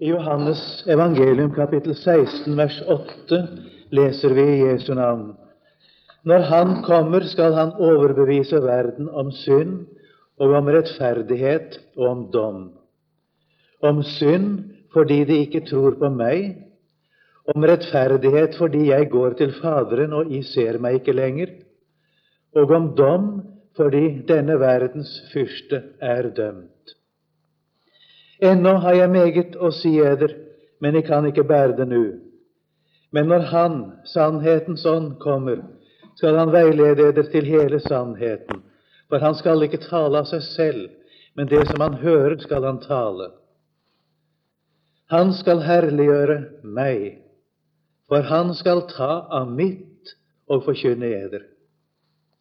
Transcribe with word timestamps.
I 0.00 0.08
Johannes 0.10 0.82
evangelium 0.88 1.54
kapittel 1.54 1.94
16 1.94 2.56
vers 2.56 2.80
8 2.88 3.36
leser 3.94 4.32
vi 4.34 4.42
i 4.42 4.62
Jesu 4.66 4.94
navn. 4.94 5.36
Når 6.24 6.40
Han 6.50 6.82
kommer, 6.82 7.20
skal 7.20 7.54
Han 7.54 7.72
overbevise 7.78 8.58
verden 8.62 9.08
om 9.08 9.30
synd 9.30 9.86
og 10.40 10.50
om 10.58 10.66
rettferdighet 10.66 11.78
og 11.96 12.08
om 12.08 12.26
dom. 12.32 12.58
Om 13.82 14.02
synd 14.02 14.64
fordi 14.92 15.24
de 15.24 15.38
ikke 15.46 15.62
tror 15.70 15.94
på 16.00 16.10
meg, 16.10 16.56
om 17.54 17.62
rettferdighet 17.62 18.58
fordi 18.58 18.88
jeg 18.90 19.10
går 19.14 19.38
til 19.38 19.54
Faderen 19.60 20.12
og 20.12 20.32
I 20.32 20.42
ser 20.42 20.80
meg 20.82 21.02
ikke 21.02 21.14
lenger, 21.14 21.54
og 22.56 22.70
om 22.70 22.94
dom 22.98 23.32
fordi 23.76 24.24
denne 24.26 24.58
verdens 24.58 25.20
fyrste 25.30 25.84
er 26.02 26.32
dømt. 26.34 26.73
Ennå 28.44 28.76
har 28.82 28.94
jeg 28.98 29.10
meget 29.10 29.56
å 29.56 29.70
si 29.72 29.94
eder, 30.04 30.34
men 30.80 30.98
jeg 30.98 31.06
kan 31.08 31.24
ikke 31.26 31.46
bære 31.48 31.76
det 31.78 31.86
nå. 31.88 32.02
Men 33.14 33.30
når 33.30 33.46
Han, 33.52 33.76
sannhetens 34.10 34.84
ånd, 34.86 35.14
kommer, 35.22 35.62
skal 36.18 36.36
Han 36.36 36.52
veilede 36.52 37.08
eder 37.08 37.30
til 37.32 37.46
hele 37.48 37.80
sannheten. 37.80 38.60
For 39.08 39.22
Han 39.22 39.34
skal 39.38 39.64
ikke 39.64 39.80
tale 39.86 40.20
av 40.20 40.28
seg 40.28 40.42
selv, 40.42 40.84
men 41.34 41.48
det 41.48 41.62
som 41.70 41.80
Han 41.80 42.00
hører, 42.02 42.36
skal 42.42 42.66
Han 42.68 42.82
tale. 42.84 43.30
Han 45.12 45.32
skal 45.36 45.62
herliggjøre 45.64 46.38
meg, 46.64 47.20
for 48.08 48.26
Han 48.28 48.54
skal 48.56 48.86
ta 48.92 49.12
av 49.30 49.48
mitt 49.52 50.16
og 50.48 50.64
forkynne 50.66 51.06
eder. 51.06 51.46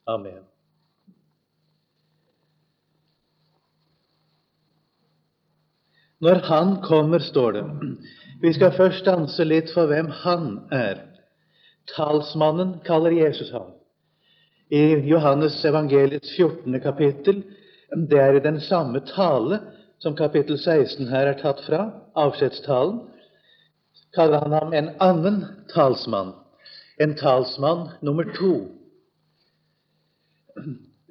Amen. 0.08 0.44
Når 6.24 6.40
Han 6.48 6.76
kommer, 6.82 7.20
står 7.20 7.52
det. 7.52 7.64
Vi 8.42 8.54
skal 8.54 8.72
først 8.78 9.06
danse 9.06 9.44
litt 9.44 9.72
for 9.76 9.90
hvem 9.92 10.08
Han 10.24 10.46
er. 10.72 11.02
Talsmannen 11.96 12.78
kaller 12.88 13.12
Jesus 13.12 13.52
ham. 13.52 13.74
I 14.72 15.04
Johannes 15.10 15.58
evangeliets 15.68 16.32
14. 16.38 16.80
kapittel, 16.82 17.44
det 18.10 18.20
er 18.20 18.38
i 18.38 18.44
den 18.44 18.62
samme 18.64 19.04
tale 19.10 19.60
som 20.00 20.16
kapittel 20.16 20.58
16 20.58 21.12
her 21.12 21.28
er 21.28 21.38
tatt 21.42 21.60
fra, 21.68 21.82
avskjedstalen, 22.16 23.02
kaller 24.16 24.46
han 24.46 24.56
ham 24.56 24.74
en 24.74 24.90
annen 25.04 25.44
talsmann, 25.74 26.34
en 27.04 27.16
talsmann 27.20 27.90
nummer 28.02 28.32
to. 28.38 28.54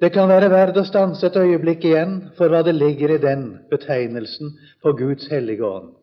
Det 0.03 0.09
kan 0.11 0.27
være 0.27 0.49
verdt 0.51 0.75
å 0.81 0.83
stanse 0.83 1.23
et 1.29 1.35
øyeblikk 1.39 1.85
igjen 1.87 2.15
for 2.35 2.51
hva 2.51 2.59
det 2.67 2.73
ligger 2.75 3.13
i 3.13 3.21
den 3.23 3.43
betegnelsen 3.71 4.49
på 4.83 4.91
Guds 4.99 5.29
hellige 5.31 5.63
ånd. 5.63 5.93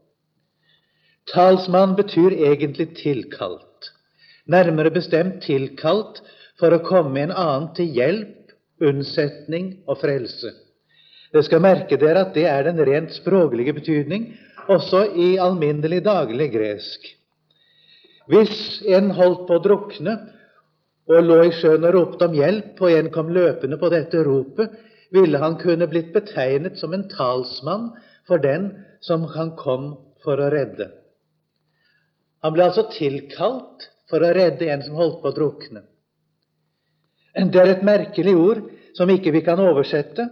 Talsmann 1.28 1.92
betyr 1.98 2.32
egentlig 2.32 2.94
tilkalt, 2.96 3.90
nærmere 4.48 4.94
bestemt 4.94 5.42
tilkalt 5.44 6.22
for 6.56 6.72
å 6.72 6.80
komme 6.86 7.26
en 7.26 7.34
annen 7.34 7.68
til 7.76 7.92
hjelp, 7.98 8.54
unnsetning 8.80 9.74
og 9.84 10.00
frelse. 10.00 10.54
Dere 11.34 11.44
skal 11.44 11.60
merke 11.60 12.00
dere 12.00 12.24
at 12.24 12.32
det 12.32 12.46
er 12.48 12.70
den 12.70 12.80
rent 12.88 13.12
språklige 13.18 13.76
betydning, 13.82 14.30
også 14.72 15.10
i 15.12 15.34
alminnelig 15.36 16.00
daglig 16.08 16.48
gresk. 16.56 17.04
Hvis 18.32 18.80
en 18.88 19.12
holdt 19.12 19.44
på 19.44 19.60
å 19.60 19.64
drukne, 19.68 20.16
og 21.10 21.26
lå 21.26 21.40
i 21.48 21.52
sjøen 21.58 21.84
og 21.88 21.94
ropte 21.96 22.28
om 22.28 22.36
hjelp, 22.38 22.78
og 22.78 22.94
en 22.94 23.10
kom 23.14 23.32
løpende 23.34 23.78
på 23.80 23.90
dette 23.92 24.22
ropet, 24.26 24.72
ville 25.10 25.40
han 25.42 25.56
kunne 25.58 25.88
blitt 25.90 26.12
betegnet 26.14 26.78
som 26.78 26.94
en 26.94 27.08
talsmann 27.10 27.90
for 28.28 28.42
den 28.42 28.70
som 29.02 29.24
han 29.34 29.56
kom 29.58 29.94
for 30.22 30.38
å 30.38 30.50
redde. 30.52 30.86
Han 32.44 32.54
ble 32.54 32.68
altså 32.68 32.86
tilkalt 32.94 33.88
for 34.10 34.22
å 34.22 34.32
redde 34.36 34.68
en 34.70 34.84
som 34.86 34.98
holdt 34.98 35.18
på 35.22 35.32
å 35.32 35.36
drukne. 35.36 35.82
Det 37.34 37.60
er 37.60 37.74
et 37.74 37.86
merkelig 37.86 38.34
ord 38.36 38.62
som 38.96 39.10
ikke 39.10 39.32
vi 39.34 39.42
kan 39.46 39.60
oversette. 39.62 40.26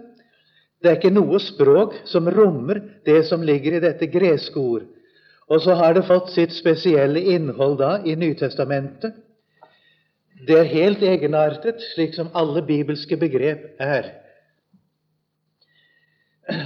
Det 0.78 0.90
er 0.90 0.98
ikke 0.98 1.14
noe 1.14 1.40
språk 1.42 2.00
som 2.06 2.30
rommer 2.30 2.80
det 3.06 3.20
som 3.28 3.42
ligger 3.42 3.76
i 3.76 3.82
dette 3.82 4.08
greske 4.10 4.58
ord. 4.58 4.86
Og 5.48 5.62
så 5.64 5.74
har 5.78 5.94
det 5.96 6.06
fått 6.06 6.32
sitt 6.34 6.52
spesielle 6.54 7.22
innhold 7.34 7.78
da 7.80 7.96
i 8.04 8.14
Nytestamentet. 8.18 9.14
Det 10.46 10.54
er 10.54 10.70
helt 10.70 11.02
egenartet, 11.02 11.82
slik 11.94 12.14
som 12.14 12.30
alle 12.36 12.62
bibelske 12.62 13.16
begrep 13.18 13.80
er. 13.82 14.12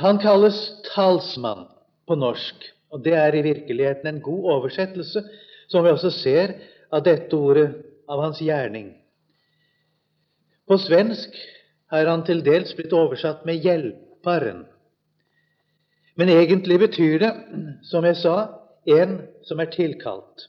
Han 0.03 0.21
kalles 0.22 0.59
talsmann 0.93 1.65
på 2.06 2.15
norsk, 2.19 2.69
og 2.93 3.05
det 3.05 3.15
er 3.16 3.34
i 3.34 3.43
virkeligheten 3.43 4.06
en 4.06 4.21
god 4.21 4.50
oversettelse, 4.56 5.25
som 5.69 5.84
vi 5.84 5.91
også 5.91 6.10
ser 6.10 6.55
av 6.93 7.05
dette 7.06 7.37
ordet 7.37 7.71
av 8.09 8.21
hans 8.21 8.43
gjerning. 8.44 8.93
På 10.69 10.77
svensk 10.78 11.34
er 11.93 12.09
han 12.09 12.22
til 12.28 12.44
dels 12.44 12.75
blitt 12.77 12.93
oversatt 12.93 13.47
med 13.49 13.65
'hjelperen'. 13.65 14.66
Men 16.16 16.28
egentlig 16.28 16.78
betyr 16.78 17.19
det, 17.19 17.33
som 17.83 18.04
jeg 18.04 18.16
sa, 18.16 18.49
en 18.87 19.21
som 19.44 19.60
er 19.60 19.65
tilkalt. 19.65 20.49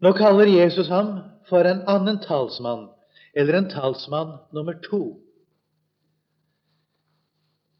Nå 0.00 0.12
kaller 0.12 0.46
Jesus 0.46 0.88
ham 0.88 1.31
for 1.48 1.66
en 1.68 1.82
annen 1.90 2.20
talsmann, 2.22 2.88
eller 3.34 3.58
en 3.58 3.68
talsmann 3.70 4.38
nummer 4.52 4.78
to. 4.84 5.18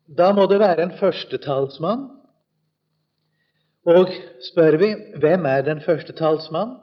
Da 0.08 0.32
må 0.36 0.46
det 0.50 0.60
være 0.60 0.82
en 0.82 0.96
første 0.98 1.38
talsmann. 1.38 2.08
Og 3.88 4.12
spør 4.50 4.76
vi 4.78 4.92
hvem 5.20 5.46
er 5.46 5.64
den 5.66 5.80
første 5.82 6.12
talsmann, 6.12 6.76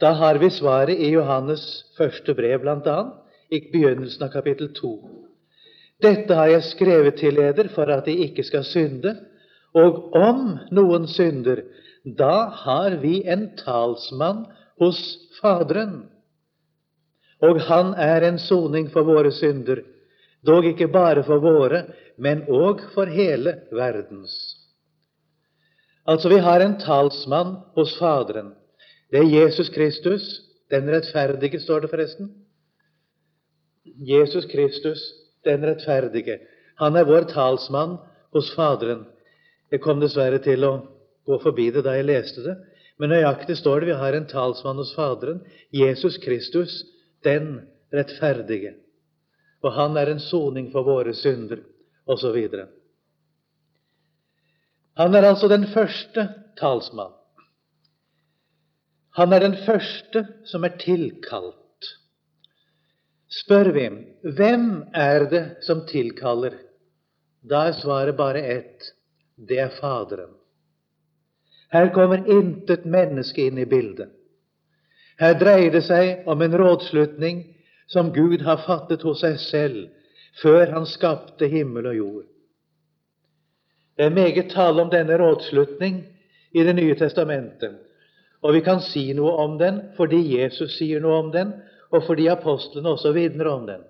da 0.00 0.12
har 0.16 0.38
vi 0.40 0.48
svaret 0.50 0.96
i 0.96 1.10
Johannes 1.12 1.64
første 1.98 2.34
brev, 2.34 2.62
bl.a., 2.62 3.00
i 3.50 3.58
begynnelsen 3.72 4.22
av 4.24 4.30
kapittel 4.32 4.70
2. 4.76 4.92
Dette 6.00 6.36
har 6.38 6.48
jeg 6.48 6.68
skrevet 6.70 7.18
til 7.20 7.40
eder 7.42 7.68
for 7.74 7.90
at 7.92 8.06
de 8.06 8.14
ikke 8.24 8.44
skal 8.46 8.64
synde. 8.64 9.16
Og 9.76 10.14
om 10.16 10.54
noen 10.72 11.04
synder, 11.10 11.60
da 12.04 12.48
har 12.62 12.96
vi 13.02 13.20
en 13.28 13.50
talsmann 13.58 14.46
hos 14.80 15.00
Faderen. 15.40 16.08
Og 17.40 17.60
han 17.68 17.94
er 17.96 18.26
en 18.28 18.38
soning 18.40 18.90
for 18.92 19.06
våre 19.08 19.32
synder, 19.32 19.82
dog 20.46 20.66
ikke 20.68 20.90
bare 20.92 21.24
for 21.24 21.40
våre, 21.40 21.84
men 22.20 22.44
òg 22.48 22.82
for 22.94 23.08
hele 23.08 23.56
verdens. 23.72 24.34
Altså, 26.08 26.28
vi 26.32 26.40
har 26.40 26.60
en 26.64 26.78
talsmann 26.80 27.56
hos 27.76 27.94
Faderen. 27.98 28.54
Det 29.12 29.20
er 29.20 29.32
Jesus 29.32 29.68
Kristus, 29.72 30.26
den 30.70 30.88
rettferdige, 30.88 31.60
står 31.60 31.84
det 31.84 31.90
forresten. 31.90 32.30
Jesus 33.84 34.46
Kristus, 34.46 35.00
den 35.44 35.64
rettferdige. 35.66 36.38
Han 36.80 36.96
er 36.96 37.08
vår 37.08 37.28
talsmann 37.32 37.98
hos 38.32 38.52
Faderen. 38.54 39.04
Jeg 39.70 39.82
kom 39.84 40.00
dessverre 40.00 40.40
til 40.42 40.64
å 40.66 40.72
gå 41.26 41.38
forbi 41.42 41.68
det 41.74 41.84
da 41.86 41.94
jeg 41.96 42.08
leste 42.08 42.44
det, 42.44 42.56
men 43.00 43.14
nøyaktig 43.14 43.56
står 43.56 43.80
det 43.80 43.94
vi 43.94 43.98
har 44.02 44.16
en 44.16 44.28
talsmann 44.28 44.76
hos 44.76 44.92
Faderen, 44.92 45.40
Jesus 45.72 46.18
Kristus, 46.20 46.82
den 47.24 47.62
rettferdige. 47.94 48.74
Og 49.64 49.72
han 49.72 49.96
er 49.96 50.12
en 50.12 50.20
soning 50.20 50.68
for 50.72 50.84
våre 50.84 51.14
synder, 51.16 51.62
osv. 52.04 52.36
Han 55.00 55.16
er 55.16 55.28
altså 55.30 55.48
den 55.48 55.64
første 55.72 56.26
talsmann. 56.60 57.16
Han 59.16 59.32
er 59.32 59.46
den 59.48 59.56
første 59.64 60.26
som 60.46 60.64
er 60.64 60.76
tilkalt. 60.80 61.56
Spør 63.30 63.72
vi 63.74 63.86
hvem 64.36 64.66
er 64.96 65.24
det 65.30 65.44
som 65.64 65.86
tilkaller, 65.88 66.56
da 67.40 67.68
er 67.70 67.78
svaret 67.78 68.18
bare 68.18 68.42
ett 68.58 68.92
det 69.48 69.58
er 69.62 69.72
Faderen. 69.80 70.39
Her 71.72 71.92
kommer 71.94 72.26
intet 72.26 72.84
menneske 72.84 73.46
inn 73.46 73.58
i 73.58 73.66
bildet. 73.66 74.10
Her 75.20 75.36
dreier 75.38 75.70
det 75.70 75.84
seg 75.86 76.26
om 76.30 76.42
en 76.42 76.56
rådslutning 76.56 77.42
som 77.90 78.12
Gud 78.14 78.42
har 78.46 78.62
fattet 78.66 79.02
hos 79.06 79.20
seg 79.22 79.36
selv 79.42 79.80
før 80.42 80.72
Han 80.72 80.86
skapte 80.86 81.48
himmel 81.50 81.90
og 81.90 81.96
jord. 81.96 82.26
Det 83.96 84.06
er 84.06 84.16
meget 84.16 84.50
tale 84.54 84.82
om 84.82 84.90
denne 84.90 85.18
rådslutning 85.20 86.04
i 86.52 86.64
Det 86.64 86.74
nye 86.74 86.94
testamentet, 86.98 87.76
og 88.42 88.54
vi 88.54 88.60
kan 88.60 88.80
si 88.80 89.12
noe 89.14 89.36
om 89.38 89.58
den 89.58 89.82
fordi 89.96 90.40
Jesus 90.40 90.78
sier 90.78 91.00
noe 91.00 91.18
om 91.18 91.28
den, 91.30 91.52
og 91.92 92.06
fordi 92.06 92.26
apostlene 92.26 92.88
også 92.90 93.12
vitner 93.12 93.46
om 93.46 93.66
den. 93.66 93.84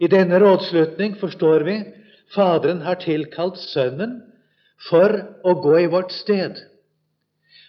I 0.00 0.08
denne 0.08 0.40
rådslutning 0.40 1.16
forstår 1.20 1.64
vi 1.64 1.78
Faderen 2.34 2.80
har 2.80 2.94
tilkalt 3.00 3.58
Sønnen 3.60 4.20
for 4.88 5.14
å 5.44 5.54
gå 5.62 5.78
i 5.84 5.90
vårt 5.90 6.12
sted. 6.14 6.58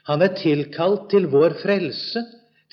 Han 0.09 0.23
er 0.25 0.35
tilkalt 0.37 1.09
til 1.13 1.29
vår 1.31 1.55
frelse, 1.61 2.23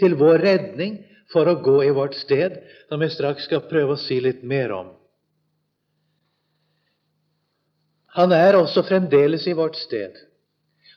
til 0.01 0.17
vår 0.19 0.41
redning, 0.43 0.97
for 1.31 1.47
å 1.47 1.61
gå 1.63 1.77
i 1.87 1.93
vårt 1.95 2.17
sted, 2.19 2.57
som 2.89 3.03
jeg 3.05 3.15
straks 3.15 3.47
skal 3.47 3.63
prøve 3.71 3.95
å 3.95 4.01
si 4.01 4.19
litt 4.23 4.43
mer 4.43 4.73
om. 4.75 4.89
Han 8.19 8.35
er 8.35 8.59
også 8.59 8.83
fremdeles 8.89 9.47
i 9.47 9.55
vårt 9.55 9.79
sted. 9.79 10.17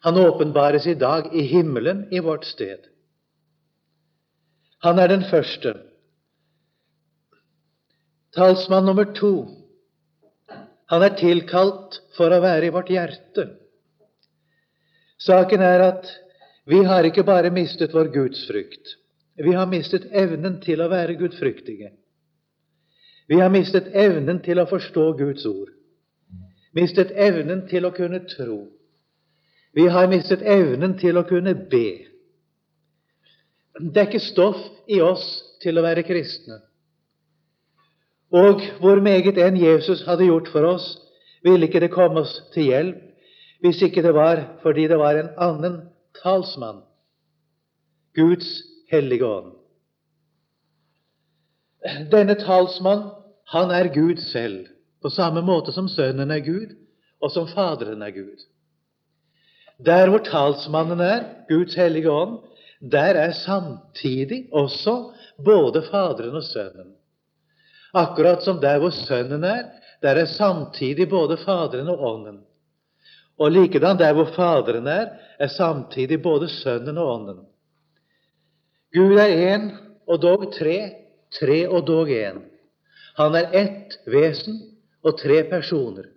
Han 0.04 0.18
åpenbares 0.18 0.88
i 0.90 0.98
dag 0.98 1.30
i 1.36 1.46
himmelen 1.48 2.08
i 2.12 2.20
vårt 2.20 2.48
sted. 2.50 2.90
Han 4.84 5.00
er 5.00 5.14
den 5.14 5.24
første. 5.30 5.76
Talsmann 8.36 8.90
nummer 8.90 9.06
to. 9.16 9.63
Han 10.94 11.02
er 11.02 11.16
tilkalt 11.18 11.96
for 12.14 12.30
å 12.30 12.42
være 12.44 12.68
i 12.68 12.74
vårt 12.74 12.92
hjerte. 12.94 13.48
Saken 15.18 15.64
er 15.66 15.82
at 15.88 16.10
vi 16.70 16.84
har 16.86 17.08
ikke 17.08 17.26
bare 17.26 17.50
mistet 17.54 17.96
vår 17.96 18.12
gudsfrykt. 18.14 18.92
Vi 19.42 19.56
har 19.58 19.66
mistet 19.72 20.06
evnen 20.14 20.60
til 20.62 20.84
å 20.84 20.90
være 20.92 21.16
gudfryktige. 21.18 21.90
Vi 23.26 23.40
har 23.40 23.50
mistet 23.50 23.90
evnen 23.98 24.44
til 24.46 24.62
å 24.62 24.68
forstå 24.70 25.06
Guds 25.18 25.48
ord. 25.50 25.72
Mistet 26.78 27.14
evnen 27.18 27.66
til 27.72 27.88
å 27.90 27.94
kunne 27.96 28.22
tro. 28.30 28.60
Vi 29.74 29.88
har 29.90 30.12
mistet 30.12 30.46
evnen 30.46 30.94
til 31.02 31.18
å 31.18 31.26
kunne 31.26 31.56
be. 31.72 31.88
Det 33.80 33.98
er 33.98 34.12
ikke 34.12 34.22
stoff 34.22 34.62
i 34.86 35.02
oss 35.02 35.26
til 35.64 35.80
å 35.80 35.86
være 35.88 36.06
kristne. 36.06 36.60
Og 38.34 38.62
hvor 38.82 39.02
meget 39.06 39.38
enn 39.38 39.58
Jesus 39.62 40.02
hadde 40.08 40.26
gjort 40.26 40.50
for 40.50 40.66
oss, 40.66 40.86
ville 41.44 41.68
ikke 41.68 41.84
det 41.84 41.92
komme 41.94 42.24
oss 42.24 42.40
til 42.54 42.72
hjelp 42.72 43.02
hvis 43.64 43.82
ikke 43.86 44.02
det 44.04 44.12
var 44.16 44.42
fordi 44.64 44.88
det 44.92 44.98
var 45.00 45.16
en 45.16 45.30
annen 45.40 45.76
talsmann, 46.20 46.82
Guds 48.16 48.50
hellige 48.92 49.26
ånd. 49.26 49.54
Denne 52.12 52.36
talsmann, 52.40 53.06
han 53.48 53.72
er 53.72 53.88
Gud 53.94 54.20
selv, 54.20 54.66
på 55.02 55.10
samme 55.10 55.42
måte 55.42 55.72
som 55.72 55.88
Sønnen 55.88 56.32
er 56.32 56.44
Gud, 56.44 56.76
og 57.24 57.32
som 57.32 57.48
Faderen 57.48 58.02
er 58.02 58.12
Gud. 58.12 58.44
Der 59.80 60.10
hvor 60.10 60.24
talsmannen 60.28 61.00
er, 61.00 61.24
Guds 61.50 61.76
hellige 61.76 62.12
ånd, 62.12 62.40
der 62.92 63.16
er 63.20 63.32
samtidig 63.32 64.50
også 64.52 65.14
både 65.46 65.84
Faderen 65.92 66.36
og 66.36 66.44
Sønnen. 66.44 66.96
Akkurat 67.94 68.44
som 68.44 68.60
der 68.62 68.80
hvor 68.82 68.90
Sønnen 68.90 69.44
er, 69.44 69.70
der 70.02 70.18
er 70.18 70.26
samtidig 70.26 71.10
både 71.10 71.38
Faderen 71.38 71.90
og 71.90 72.02
Ånden. 72.02 72.40
Og 73.40 73.52
likedan 73.52 73.98
der 73.98 74.14
hvor 74.14 74.26
Faderen 74.36 74.88
er, 74.88 75.08
er 75.40 75.48
samtidig 75.48 76.22
både 76.22 76.50
Sønnen 76.50 76.98
og 76.98 77.14
Ånden. 77.14 77.46
Gud 78.94 79.18
er 79.18 79.56
én 79.56 79.70
og 80.08 80.22
dog 80.22 80.52
tre, 80.54 80.92
tre 81.40 81.70
og 81.70 81.88
dog 81.88 82.10
én. 82.10 82.42
Han 83.18 83.36
er 83.36 83.54
ett 83.54 83.98
vesen 84.06 84.60
og 85.04 85.18
tre 85.20 85.44
personer. 85.50 86.10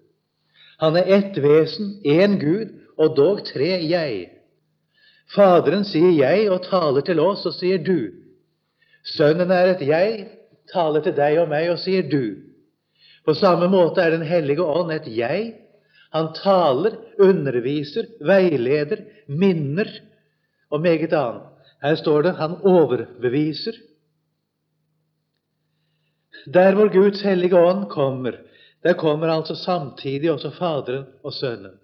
Han 0.81 0.97
er 0.97 1.05
ett 1.07 1.37
vesen, 1.43 2.01
én 2.05 2.41
Gud 2.41 2.73
og 2.99 3.17
dog 3.17 3.45
tre 3.45 3.69
jeg. 3.85 4.31
Faderen 5.35 5.85
sier 5.85 6.13
jeg 6.13 6.51
og 6.51 6.63
taler 6.69 7.05
til 7.05 7.21
oss 7.21 7.47
og 7.47 7.55
sier 7.57 7.79
du. 7.83 8.13
Sønnen 9.05 9.51
er 9.51 9.75
et 9.75 9.83
jeg, 9.87 10.29
taler 10.73 11.05
til 11.05 11.15
deg 11.17 11.39
og 11.43 11.49
meg 11.51 11.71
og 11.73 11.81
sier 11.83 12.07
du. 12.11 12.43
På 13.27 13.35
samme 13.35 13.69
måte 13.71 14.03
er 14.03 14.15
Den 14.15 14.27
hellige 14.27 14.63
ånd 14.63 14.93
et 14.95 15.09
jeg. 15.11 15.55
Han 16.15 16.31
taler, 16.35 16.95
underviser, 17.19 18.07
veileder, 18.21 19.03
minner 19.29 19.91
og 20.71 20.81
meget 20.81 21.13
annet. 21.13 21.53
Her 21.83 21.95
står 21.99 22.23
det 22.23 22.37
han 22.39 22.57
overbeviser. 22.65 23.75
Der 26.55 26.75
hvor 26.75 26.89
Guds 26.93 27.23
hellige 27.23 27.59
ånd 27.59 27.89
kommer, 27.91 28.39
der 28.83 28.95
kommer 28.95 29.29
altså 29.29 29.55
samtidig 29.55 30.31
også 30.31 30.51
Faderen 30.51 31.05
og 31.23 31.33
Sønnen. 31.33 31.75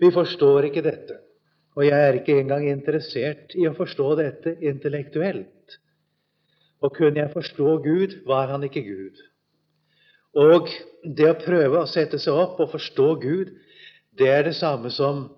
Vi 0.00 0.10
forstår 0.12 0.68
ikke 0.68 0.82
dette, 0.82 1.18
og 1.76 1.86
jeg 1.86 2.08
er 2.08 2.12
ikke 2.18 2.40
engang 2.40 2.68
interessert 2.68 3.54
i 3.56 3.66
å 3.68 3.76
forstå 3.76 4.14
dette 4.18 4.56
intellektuelt. 4.60 5.55
Og 6.84 6.92
kunne 6.96 7.20
jeg 7.20 7.32
forstå 7.32 7.78
Gud, 7.82 8.18
var 8.26 8.46
han 8.52 8.64
ikke 8.66 8.84
Gud. 8.84 9.22
Og 10.36 10.68
det 11.16 11.28
å 11.30 11.38
prøve 11.40 11.80
å 11.80 11.88
sette 11.88 12.18
seg 12.20 12.36
opp 12.36 12.60
og 12.60 12.74
forstå 12.74 13.08
Gud, 13.22 13.54
det 14.18 14.28
er 14.28 14.42
det 14.44 14.56
samme 14.58 14.90
som 14.92 15.28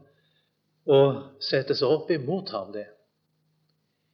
å 0.89 1.01
sette 1.43 1.77
seg 1.79 1.89
opp 1.89 2.11
imot 2.11 2.51
ham. 2.51 2.73
det. 2.73 2.89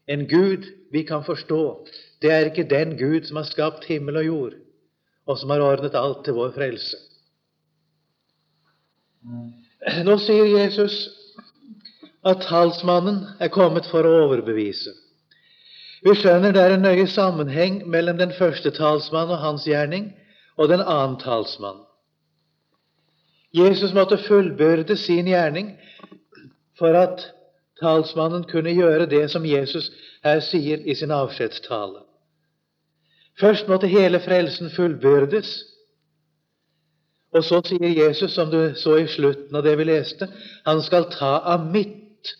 En 0.06 0.26
Gud 0.29 0.67
vi 0.93 1.03
kan 1.03 1.25
forstå, 1.25 1.87
det 2.21 2.31
er 2.31 2.50
ikke 2.50 2.69
den 2.69 2.97
Gud 2.99 3.25
som 3.25 3.41
har 3.41 3.49
skapt 3.49 3.85
himmel 3.88 4.21
og 4.21 4.25
jord, 4.25 4.55
og 5.26 5.38
som 5.38 5.50
har 5.50 5.65
ordnet 5.65 5.97
alt 5.97 6.25
til 6.25 6.37
vår 6.37 6.53
frelse. 6.53 6.99
Nå 10.05 10.19
sier 10.21 10.44
Jesus 10.44 11.09
at 12.25 12.44
talsmannen 12.44 13.23
er 13.41 13.53
kommet 13.53 13.88
for 13.88 14.05
å 14.05 14.19
overbevise. 14.26 14.93
Vi 16.04 16.12
skjønner 16.20 16.52
det 16.52 16.60
er 16.60 16.74
en 16.74 16.84
nøye 16.84 17.06
sammenheng 17.08 17.80
mellom 17.88 18.18
den 18.20 18.32
første 18.36 18.70
talsmann 18.76 19.30
og 19.32 19.40
hans 19.40 19.64
gjerning 19.64 20.10
og 20.56 20.68
den 20.68 20.82
annen 20.84 21.16
talsmann. 21.20 21.80
Jesus 23.54 23.94
måtte 23.94 24.18
fullbyrde 24.18 24.96
sin 24.96 25.30
gjerning 25.30 25.70
for 26.78 26.96
at 26.98 27.30
talsmannen 27.80 28.44
kunne 28.50 28.74
gjøre 28.74 29.06
det 29.06 29.30
som 29.30 29.46
Jesus 29.46 29.90
her 30.24 30.42
sier 30.44 30.82
i 30.84 30.94
sin 30.94 31.14
avskjedstale. 31.14 32.02
Først 33.40 33.68
måtte 33.68 33.90
hele 33.90 34.20
frelsen 34.20 34.70
fullbyrdes, 34.70 35.54
og 37.34 37.42
så 37.44 37.58
sier 37.66 37.90
Jesus, 37.90 38.34
som 38.34 38.50
du 38.50 38.74
så 38.78 38.98
i 39.00 39.08
slutten 39.10 39.56
av 39.56 39.64
det 39.66 39.74
vi 39.78 39.88
leste, 39.88 40.28
han 40.66 40.82
skal 40.82 41.08
ta 41.10 41.38
av 41.54 41.64
mitt 41.66 42.30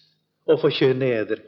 og 0.47 0.61
forkynne 0.63 1.09
eder. 1.23 1.43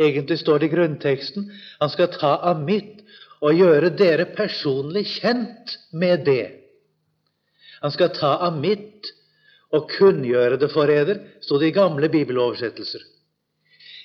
Egentlig 0.00 0.38
står 0.40 0.58
det 0.58 0.70
i 0.70 0.74
grunnteksten 0.74 1.50
han 1.80 1.92
skal 1.92 2.08
ta 2.14 2.36
av 2.50 2.62
mitt 2.64 3.02
og 3.40 3.56
gjøre 3.56 3.92
dere 3.96 4.26
personlig 4.36 5.06
kjent 5.18 5.76
med 5.92 6.24
det. 6.28 6.46
Han 7.80 7.92
skal 7.92 8.12
ta 8.16 8.34
av 8.46 8.56
mitt 8.60 9.12
og 9.76 9.88
kunngjøre 9.92 10.58
det 10.60 10.68
for 10.72 10.90
eder, 10.90 11.22
sto 11.44 11.60
det 11.60 11.70
i 11.70 11.76
gamle 11.76 12.10
bibeloversettelser. 12.12 13.02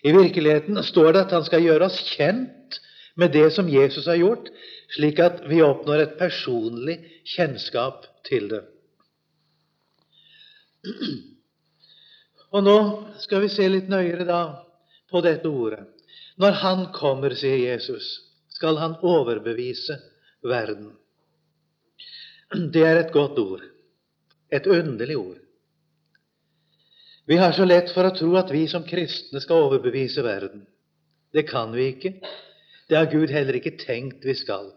I 0.06 0.14
virkeligheten 0.14 0.78
står 0.86 1.16
det 1.16 1.24
at 1.26 1.34
han 1.34 1.46
skal 1.48 1.64
gjøre 1.66 1.88
oss 1.90 1.98
kjent 2.14 2.80
med 3.18 3.34
det 3.34 3.48
som 3.56 3.70
Jesus 3.72 4.06
har 4.12 4.20
gjort, 4.20 4.52
slik 4.94 5.20
at 5.24 5.42
vi 5.50 5.64
oppnår 5.66 6.04
et 6.04 6.18
personlig 6.20 7.00
kjennskap 7.36 8.06
til 8.28 8.50
det. 8.52 8.62
Og 12.54 12.62
nå 12.64 12.78
skal 13.24 13.42
vi 13.44 13.50
se 13.52 13.66
litt 13.72 13.90
nøyere 13.92 14.28
da 14.28 14.42
på 15.12 15.22
dette 15.26 15.50
ordet. 15.50 15.84
Når 16.38 16.52
Han 16.62 16.86
kommer, 16.94 17.36
sier 17.36 17.58
Jesus, 17.58 18.08
skal 18.56 18.78
Han 18.78 18.98
overbevise 19.02 19.98
verden. 20.44 20.94
Det 22.74 22.84
er 22.86 23.02
et 23.02 23.14
godt 23.14 23.40
ord. 23.40 23.64
Et 24.52 24.68
underlig 24.68 25.18
ord. 25.18 25.42
Vi 27.26 27.38
har 27.38 27.56
så 27.58 27.66
lett 27.66 27.90
for 27.94 28.06
å 28.06 28.14
tro 28.14 28.36
at 28.38 28.52
vi 28.54 28.68
som 28.70 28.86
kristne 28.86 29.42
skal 29.42 29.66
overbevise 29.66 30.22
verden. 30.24 30.68
Det 31.34 31.48
kan 31.50 31.74
vi 31.74 31.90
ikke. 31.96 32.14
Det 32.88 32.98
har 33.00 33.10
Gud 33.10 33.34
heller 33.34 33.58
ikke 33.58 33.80
tenkt 33.82 34.26
vi 34.26 34.36
skal. 34.38 34.70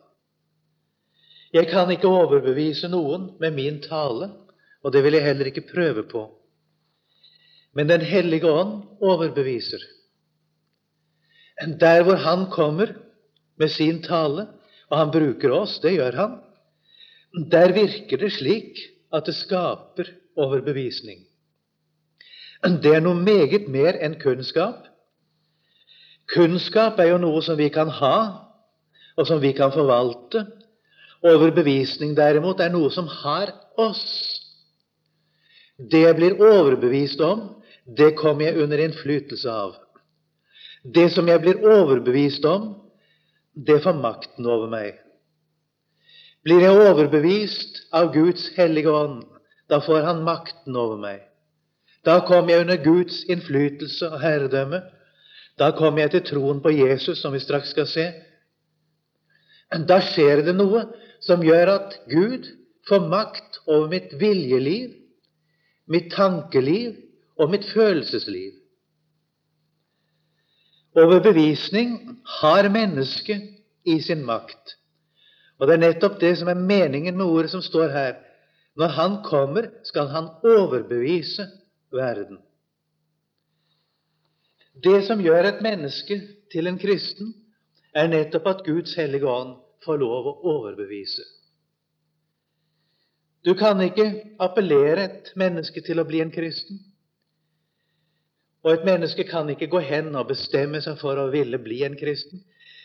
Jeg 1.52 1.68
kan 1.68 1.90
ikke 1.92 2.08
overbevise 2.08 2.88
noen 2.92 3.34
med 3.40 3.54
min 3.56 3.78
tale, 3.84 4.30
og 4.84 4.92
det 4.92 5.04
vil 5.04 5.16
jeg 5.16 5.26
heller 5.28 5.50
ikke 5.50 5.68
prøve 5.68 6.04
på. 6.08 6.24
Men 7.76 7.88
Den 7.88 8.00
hellige 8.00 8.48
ånd 8.48 8.82
overbeviser. 9.00 9.84
Der 11.58 12.02
hvor 12.02 12.16
Han 12.16 12.50
kommer 12.50 12.94
med 13.58 13.68
sin 13.68 14.02
tale, 14.02 14.46
og 14.90 14.98
han 14.98 15.10
bruker 15.10 15.50
oss, 15.52 15.78
det 15.82 15.96
gjør 15.96 16.16
han, 16.16 16.36
der 17.50 17.72
virker 17.76 18.16
det 18.16 18.32
slik 18.32 18.78
at 19.12 19.26
det 19.26 19.34
skaper 19.34 20.08
overbevisning. 20.38 21.24
Det 22.62 22.94
er 22.94 23.02
noe 23.04 23.18
meget 23.18 23.68
mer 23.70 23.98
enn 24.02 24.16
kunnskap. 24.22 24.86
Kunnskap 26.28 26.98
er 26.98 27.12
jo 27.12 27.20
noe 27.22 27.42
som 27.44 27.58
vi 27.58 27.68
kan 27.72 27.90
ha, 28.00 28.16
og 29.18 29.26
som 29.26 29.40
vi 29.42 29.52
kan 29.56 29.72
forvalte. 29.74 30.44
Overbevisning, 31.26 32.14
derimot, 32.16 32.60
er 32.60 32.72
noe 32.74 32.90
som 32.94 33.08
har 33.10 33.52
oss. 33.78 34.04
Det 35.78 36.04
jeg 36.04 36.16
blir 36.18 36.38
overbevist 36.42 37.20
om, 37.22 37.44
det 37.86 38.16
kommer 38.18 38.48
jeg 38.48 38.62
under 38.62 38.82
innflytelse 38.82 39.50
av. 39.50 39.76
Det 40.94 41.08
som 41.12 41.28
jeg 41.28 41.42
blir 41.42 41.64
overbevist 41.66 42.44
om, 42.48 42.70
det 43.54 43.80
får 43.84 43.98
makten 44.00 44.46
over 44.46 44.70
meg. 44.72 44.98
Blir 46.46 46.62
jeg 46.62 46.76
overbevist 46.80 47.80
av 47.92 48.12
Guds 48.14 48.46
hellige 48.56 48.92
ånd, 48.94 49.24
da 49.68 49.80
får 49.84 50.06
han 50.06 50.22
makten 50.24 50.76
over 50.78 51.00
meg. 51.02 51.24
Da 52.06 52.20
kommer 52.24 52.54
jeg 52.54 52.64
under 52.64 52.78
Guds 52.80 53.24
innflytelse 53.28 54.08
og 54.08 54.22
herredømme. 54.22 54.80
Da 55.58 55.72
kommer 55.76 56.04
jeg 56.04 56.14
til 56.14 56.24
troen 56.30 56.62
på 56.62 56.72
Jesus, 56.72 57.18
som 57.20 57.34
vi 57.34 57.42
straks 57.42 57.74
skal 57.74 57.88
se. 57.90 58.06
Da 59.88 59.98
skjer 60.04 60.44
det 60.46 60.54
noe 60.56 60.86
som 61.20 61.42
gjør 61.44 61.74
at 61.74 61.98
Gud 62.08 62.46
får 62.88 63.08
makt 63.10 63.58
over 63.66 63.90
mitt 63.90 64.14
viljeliv, 64.20 64.94
mitt 65.90 66.12
tankeliv 66.14 66.94
og 67.36 67.50
mitt 67.52 67.66
følelsesliv. 67.74 68.54
Overbevisning 70.98 72.18
har 72.40 72.68
mennesket 72.72 73.42
i 73.86 74.00
sin 74.02 74.24
makt. 74.26 74.74
Og 75.58 75.68
det 75.68 75.76
er 75.76 75.82
nettopp 75.82 76.18
det 76.20 76.32
som 76.40 76.50
er 76.50 76.58
meningen 76.58 77.16
med 77.18 77.26
ordet 77.26 77.52
som 77.52 77.62
står 77.62 77.92
her. 77.94 78.18
Når 78.78 78.94
Han 78.96 79.16
kommer, 79.22 79.70
skal 79.84 80.10
Han 80.10 80.28
overbevise 80.44 81.46
verden. 81.92 82.38
Det 84.84 85.04
som 85.06 85.20
gjør 85.20 85.48
et 85.48 85.62
menneske 85.62 86.20
til 86.52 86.66
en 86.66 86.78
kristen, 86.78 87.34
er 87.94 88.10
nettopp 88.10 88.46
at 88.46 88.64
Guds 88.66 88.94
hellige 88.94 89.26
ånd 89.26 89.56
får 89.84 89.98
lov 89.98 90.28
å 90.30 90.36
overbevise. 90.54 91.24
Du 93.44 93.54
kan 93.54 93.80
ikke 93.80 94.36
appellere 94.40 95.04
et 95.04 95.32
menneske 95.38 95.82
til 95.82 95.98
å 95.98 96.06
bli 96.06 96.20
en 96.22 96.30
kristen. 96.34 96.78
Og 98.64 98.72
et 98.72 98.84
menneske 98.86 99.24
kan 99.24 99.48
ikke 99.50 99.70
gå 99.70 99.80
hen 99.86 100.14
og 100.18 100.28
bestemme 100.32 100.80
seg 100.82 100.98
for 101.00 101.18
å 101.20 101.30
ville 101.30 101.60
bli 101.62 101.82
en 101.86 101.96
kristen, 101.98 102.42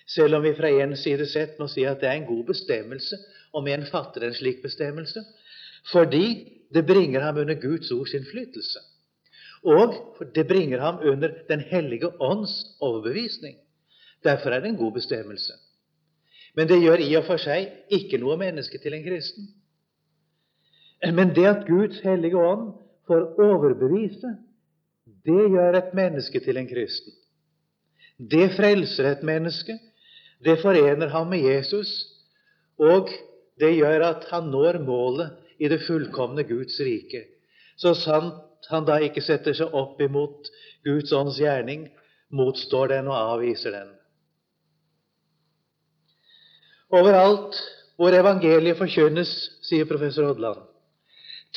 selv 0.08 0.38
om 0.38 0.44
vi 0.44 0.54
fra 0.58 0.70
en 0.84 0.96
side 1.00 1.26
sett 1.32 1.60
må 1.60 1.68
si 1.72 1.86
at 1.88 2.02
det 2.02 2.10
er 2.10 2.20
en 2.20 2.28
god 2.28 2.44
bestemmelse 2.52 3.18
om 3.56 3.68
en 3.68 3.86
fatter 3.90 4.28
en 4.28 4.36
slik 4.36 4.62
bestemmelse, 4.64 5.24
fordi 5.92 6.26
det 6.74 6.86
bringer 6.86 7.22
ham 7.22 7.38
under 7.38 7.58
Guds 7.60 7.92
ords 7.92 8.14
innflytelse. 8.18 8.80
Og 9.64 9.96
det 10.36 10.48
bringer 10.48 10.80
ham 10.80 11.00
under 11.02 11.30
Den 11.48 11.60
hellige 11.60 12.10
ånds 12.22 12.78
overbevisning. 12.82 13.56
Derfor 14.24 14.50
er 14.50 14.60
det 14.60 14.70
en 14.70 14.78
god 14.78 14.92
bestemmelse. 14.92 15.54
Men 16.56 16.68
det 16.68 16.82
gjør 16.82 17.02
i 17.02 17.14
og 17.18 17.26
for 17.26 17.42
seg 17.42 17.70
ikke 17.90 18.20
noe 18.22 18.38
menneske 18.38 18.78
til 18.78 18.94
en 18.94 19.06
kristen. 19.06 19.48
Men 21.14 21.34
det 21.36 21.46
at 21.48 21.66
Guds 21.68 22.00
hellige 22.04 22.38
ånd 22.38 22.74
får 23.08 23.40
overbevise, 23.42 24.36
det 25.06 25.50
gjør 25.52 25.78
et 25.78 25.94
menneske 25.98 26.40
til 26.44 26.58
en 26.60 26.68
kristen. 26.68 27.14
Det 28.18 28.52
frelser 28.56 29.10
et 29.12 29.24
menneske. 29.24 29.76
Det 30.44 30.60
forener 30.62 31.08
ham 31.08 31.30
med 31.32 31.46
Jesus, 31.48 31.92
og 32.80 33.10
det 33.60 33.76
gjør 33.78 34.04
at 34.10 34.26
han 34.32 34.50
når 34.52 34.80
målet 34.84 35.38
i 35.60 35.70
det 35.72 35.82
fullkomne 35.88 36.44
Guds 36.44 36.80
rike. 36.84 37.24
Så 37.78 37.94
sant 37.96 38.68
han 38.70 38.86
da 38.88 39.00
ikke 39.04 39.24
setter 39.24 39.56
seg 39.56 39.72
opp 39.76 40.02
imot 40.04 40.50
Guds 40.84 41.14
ånds 41.16 41.40
gjerning, 41.40 41.88
motstår 42.32 42.92
den 42.92 43.08
og 43.08 43.16
avviser 43.16 43.76
den. 43.76 43.90
Overalt 46.94 47.58
hvor 47.98 48.14
evangeliet 48.16 48.78
forkynnes, 48.78 49.32
sier 49.64 49.88
professor 49.90 50.28
Odland, 50.34 50.60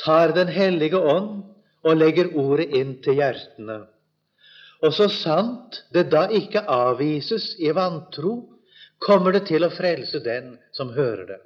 tar 0.05 0.35
Den 0.37 0.49
hellige 0.53 0.99
ånd 0.99 1.56
og 1.87 2.01
legger 2.01 2.33
ordet 2.35 2.73
inn 2.75 2.97
til 3.05 3.21
hjertene. 3.21 3.85
Og 4.85 4.93
så 4.93 5.07
sant 5.13 5.81
det 5.95 6.09
da 6.13 6.27
ikke 6.35 6.65
avvises 6.69 7.55
i 7.63 7.71
vantro, 7.75 8.37
kommer 9.03 9.37
det 9.37 9.47
til 9.51 9.65
å 9.65 9.73
frelse 9.73 10.21
den 10.25 10.57
som 10.77 10.93
hører 10.97 11.27
det. 11.31 11.41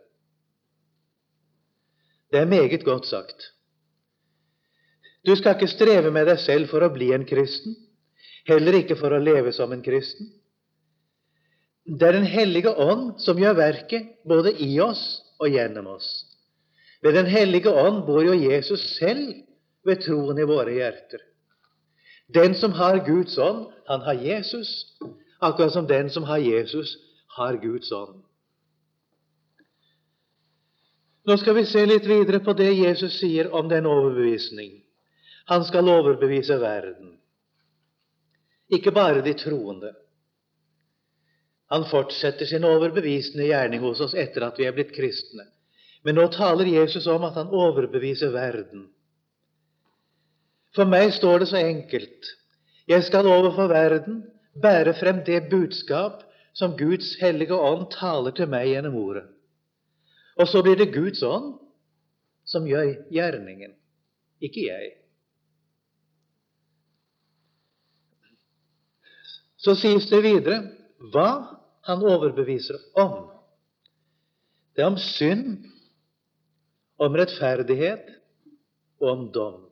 Det 2.31 2.41
er 2.41 2.51
meget 2.51 2.85
godt 2.87 3.09
sagt. 3.11 3.51
Du 5.27 5.35
skal 5.37 5.57
ikke 5.57 5.69
streve 5.69 6.13
med 6.15 6.31
deg 6.31 6.39
selv 6.41 6.71
for 6.71 6.87
å 6.87 6.93
bli 6.95 7.11
en 7.13 7.27
kristen, 7.29 7.75
heller 8.49 8.79
ikke 8.79 8.97
for 8.97 9.13
å 9.13 9.21
leve 9.21 9.53
som 9.53 9.75
en 9.75 9.83
kristen. 9.85 10.31
Det 11.85 12.07
er 12.07 12.17
Den 12.21 12.29
hellige 12.29 12.71
ånd 12.71 13.19
som 13.21 13.39
gjør 13.41 13.57
verket 13.59 14.15
både 14.29 14.55
i 14.63 14.79
oss 14.81 15.21
og 15.41 15.51
gjennom 15.51 15.91
oss. 15.97 16.09
Ved 17.03 17.17
Den 17.19 17.27
hellige 17.27 17.73
ånd 17.73 18.05
bor 18.07 18.23
jo 18.23 18.37
Jesus 18.37 18.85
selv 18.97 19.35
ved 19.91 20.03
troen 20.07 20.39
i 20.39 20.49
våre 20.49 20.73
hjerter. 20.79 21.23
Den 22.31 22.55
som 22.55 22.73
har 22.79 23.03
Guds 23.07 23.39
ånd, 23.39 23.67
han 23.91 24.03
har 24.07 24.19
Jesus, 24.23 24.71
akkurat 25.43 25.73
som 25.75 25.87
den 25.87 26.11
som 26.11 26.25
har 26.25 26.39
Jesus, 26.39 26.97
har 27.37 27.59
Guds 27.63 27.93
ånd. 27.93 28.21
Nå 31.27 31.37
skal 31.37 31.55
vi 31.59 31.67
se 31.69 31.83
litt 31.87 32.07
videre 32.09 32.41
på 32.43 32.55
det 32.57 32.71
Jesus 32.73 33.19
sier 33.21 33.51
om 33.55 33.69
den 33.69 33.87
overbevisning. 33.87 34.79
Han 35.51 35.65
skal 35.67 35.89
overbevise 35.91 36.57
verden, 36.63 37.17
ikke 38.71 38.95
bare 38.95 39.23
de 39.27 39.35
troende. 39.35 39.91
Han 41.71 41.85
fortsetter 41.91 42.47
sin 42.47 42.65
overbevisende 42.67 43.47
gjerning 43.47 43.83
hos 43.83 44.01
oss 44.03 44.15
etter 44.19 44.47
at 44.47 44.59
vi 44.59 44.67
er 44.67 44.75
blitt 44.75 44.95
kristne. 44.95 45.45
Men 46.07 46.17
nå 46.19 46.27
taler 46.35 46.71
Jesus 46.71 47.07
om 47.11 47.27
at 47.29 47.37
han 47.39 47.51
overbeviser 47.55 48.33
verden. 48.35 48.89
For 50.77 50.87
meg 50.87 51.13
står 51.17 51.43
det 51.43 51.49
så 51.51 51.59
enkelt. 51.59 52.31
Jeg 52.91 53.05
skal 53.07 53.27
overfor 53.27 53.71
verden 53.71 54.23
bære 54.63 54.95
frem 54.99 55.23
det 55.27 55.49
budskap 55.51 56.23
som 56.55 56.77
Guds 56.79 57.17
hellige 57.21 57.55
ånd 57.55 57.89
taler 57.95 58.35
til 58.35 58.51
meg 58.51 58.69
gjennom 58.71 58.97
ordet. 58.99 59.27
Og 60.39 60.49
så 60.49 60.63
blir 60.63 60.79
det 60.79 60.93
Guds 60.95 61.23
ånd 61.23 61.53
som 62.49 62.67
gjør 62.67 62.95
gjerningen, 63.13 63.75
ikke 64.43 64.67
jeg. 64.67 64.93
Så 69.61 69.75
sies 69.77 70.09
det 70.09 70.23
videre 70.25 70.63
hva 71.13 71.29
han 71.87 72.05
overbeviser 72.07 72.79
om. 72.99 73.29
Det 74.75 74.83
er 74.83 74.89
om 74.89 74.99
synd, 75.01 75.67
om 77.01 77.17
rettferdighet 77.17 78.09
og 79.01 79.11
om 79.13 79.27
dom. 79.35 79.70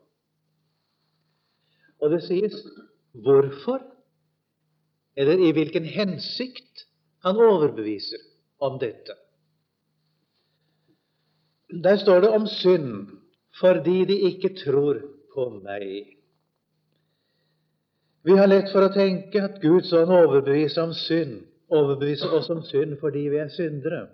Og 1.99 2.11
det 2.15 2.23
sies 2.27 2.55
hvorfor, 3.13 3.83
eller 5.19 5.41
i 5.49 5.53
hvilken 5.53 5.85
hensikt, 5.85 6.85
han 7.27 7.37
overbeviser 7.37 8.23
om 8.63 8.79
dette. 8.79 9.17
Der 11.85 11.97
står 11.97 12.21
det 12.21 12.31
om 12.31 12.47
synd 12.47 13.09
fordi 13.59 14.05
de 14.05 14.15
ikke 14.31 14.55
tror 14.65 15.01
på 15.35 15.49
meg. 15.65 16.15
Vi 18.23 18.37
har 18.37 18.47
lett 18.47 18.71
for 18.73 18.87
å 18.87 18.93
tenke 18.95 19.43
at 19.43 19.59
Guds 19.63 19.91
ånd 19.97 20.13
overbeviser 20.15 20.85
om 20.85 20.95
synd, 20.95 21.41
overbeviser 21.73 22.33
oss 22.39 22.51
om 22.55 22.63
synd 22.67 22.99
fordi 23.03 23.27
vi 23.33 23.41
er 23.43 23.51
syndere. 23.53 24.07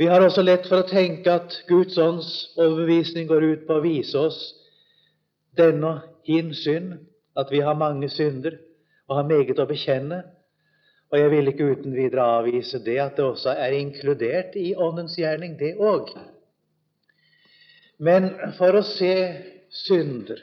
Vi 0.00 0.06
har 0.08 0.22
også 0.24 0.40
lett 0.40 0.64
for 0.64 0.80
å 0.80 0.88
tenke 0.88 1.28
at 1.28 1.58
Guds 1.68 1.98
ånds 2.00 2.28
overbevisning 2.56 3.26
går 3.28 3.44
ut 3.44 3.64
på 3.68 3.74
å 3.76 3.82
vise 3.84 4.16
oss 4.16 4.38
denne 5.60 5.90
hin 6.24 6.54
synd, 6.56 6.94
at 7.36 7.50
vi 7.52 7.60
har 7.60 7.76
mange 7.76 8.08
synder 8.08 8.56
og 9.10 9.18
har 9.18 9.26
meget 9.28 9.58
å 9.60 9.66
bekjenne. 9.68 10.22
Og 11.12 11.18
jeg 11.20 11.30
vil 11.34 11.50
ikke 11.50 11.66
uten 11.74 11.92
videre 11.92 12.24
avvise 12.38 12.80
det 12.86 12.96
at 13.02 13.18
det 13.18 13.26
også 13.26 13.52
er 13.52 13.76
inkludert 13.76 14.56
i 14.56 14.70
Åndens 14.72 15.18
gjerning, 15.20 15.58
det 15.60 15.74
òg. 15.76 16.14
Men 18.00 18.30
for 18.56 18.78
å 18.78 18.82
se 18.86 19.12
synder, 19.82 20.40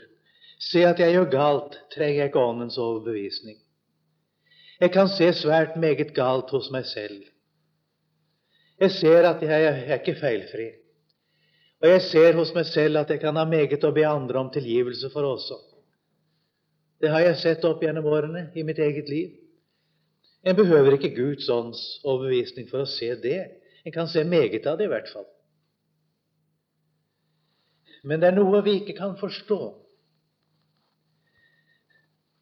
se 0.61 0.83
at 0.85 1.01
jeg 1.01 1.15
gjør 1.15 1.31
galt, 1.33 1.79
trenger 1.95 2.19
jeg 2.19 2.29
ikke 2.29 2.45
Åndens 2.51 2.77
overbevisning. 2.77 3.57
Jeg 4.77 4.93
kan 4.93 5.09
se 5.09 5.31
svært 5.33 5.79
meget 5.81 6.13
galt 6.13 6.53
hos 6.53 6.69
meg 6.69 6.85
selv. 6.85 7.25
Jeg 8.77 8.91
ser 8.91 9.25
at 9.25 9.41
jeg 9.41 9.69
er 9.69 9.95
ikke 9.97 10.19
feilfri. 10.19 10.67
Og 11.81 11.89
jeg 11.89 12.01
ser 12.01 12.37
hos 12.37 12.53
meg 12.55 12.65
selv 12.69 13.01
at 13.01 13.09
jeg 13.13 13.21
kan 13.21 13.37
ha 13.37 13.45
meget 13.45 13.83
å 13.85 13.93
be 13.93 14.05
andre 14.05 14.41
om 14.41 14.51
tilgivelse 14.53 15.09
for 15.13 15.25
også. 15.25 15.57
Det 17.01 17.09
har 17.13 17.21
jeg 17.25 17.41
sett 17.41 17.65
opp 17.69 17.83
gjennom 17.85 18.05
årene 18.09 18.47
i 18.57 18.63
mitt 18.65 18.79
eget 18.81 19.09
liv. 19.09 19.35
En 20.45 20.57
behøver 20.57 20.95
ikke 20.97 21.13
Guds 21.15 21.49
ånds 21.53 21.81
overbevisning 22.05 22.69
for 22.69 22.81
å 22.81 22.89
se 22.89 23.11
det. 23.21 23.39
En 23.85 23.93
kan 23.93 24.09
se 24.09 24.23
meget 24.25 24.65
av 24.69 24.77
det, 24.77 24.87
i 24.87 24.93
hvert 24.93 25.09
fall. 25.13 25.27
Men 28.07 28.21
det 28.21 28.29
er 28.29 28.37
noe 28.37 28.61
vi 28.65 28.79
ikke 28.79 28.97
kan 28.97 29.17
forstå. 29.19 29.59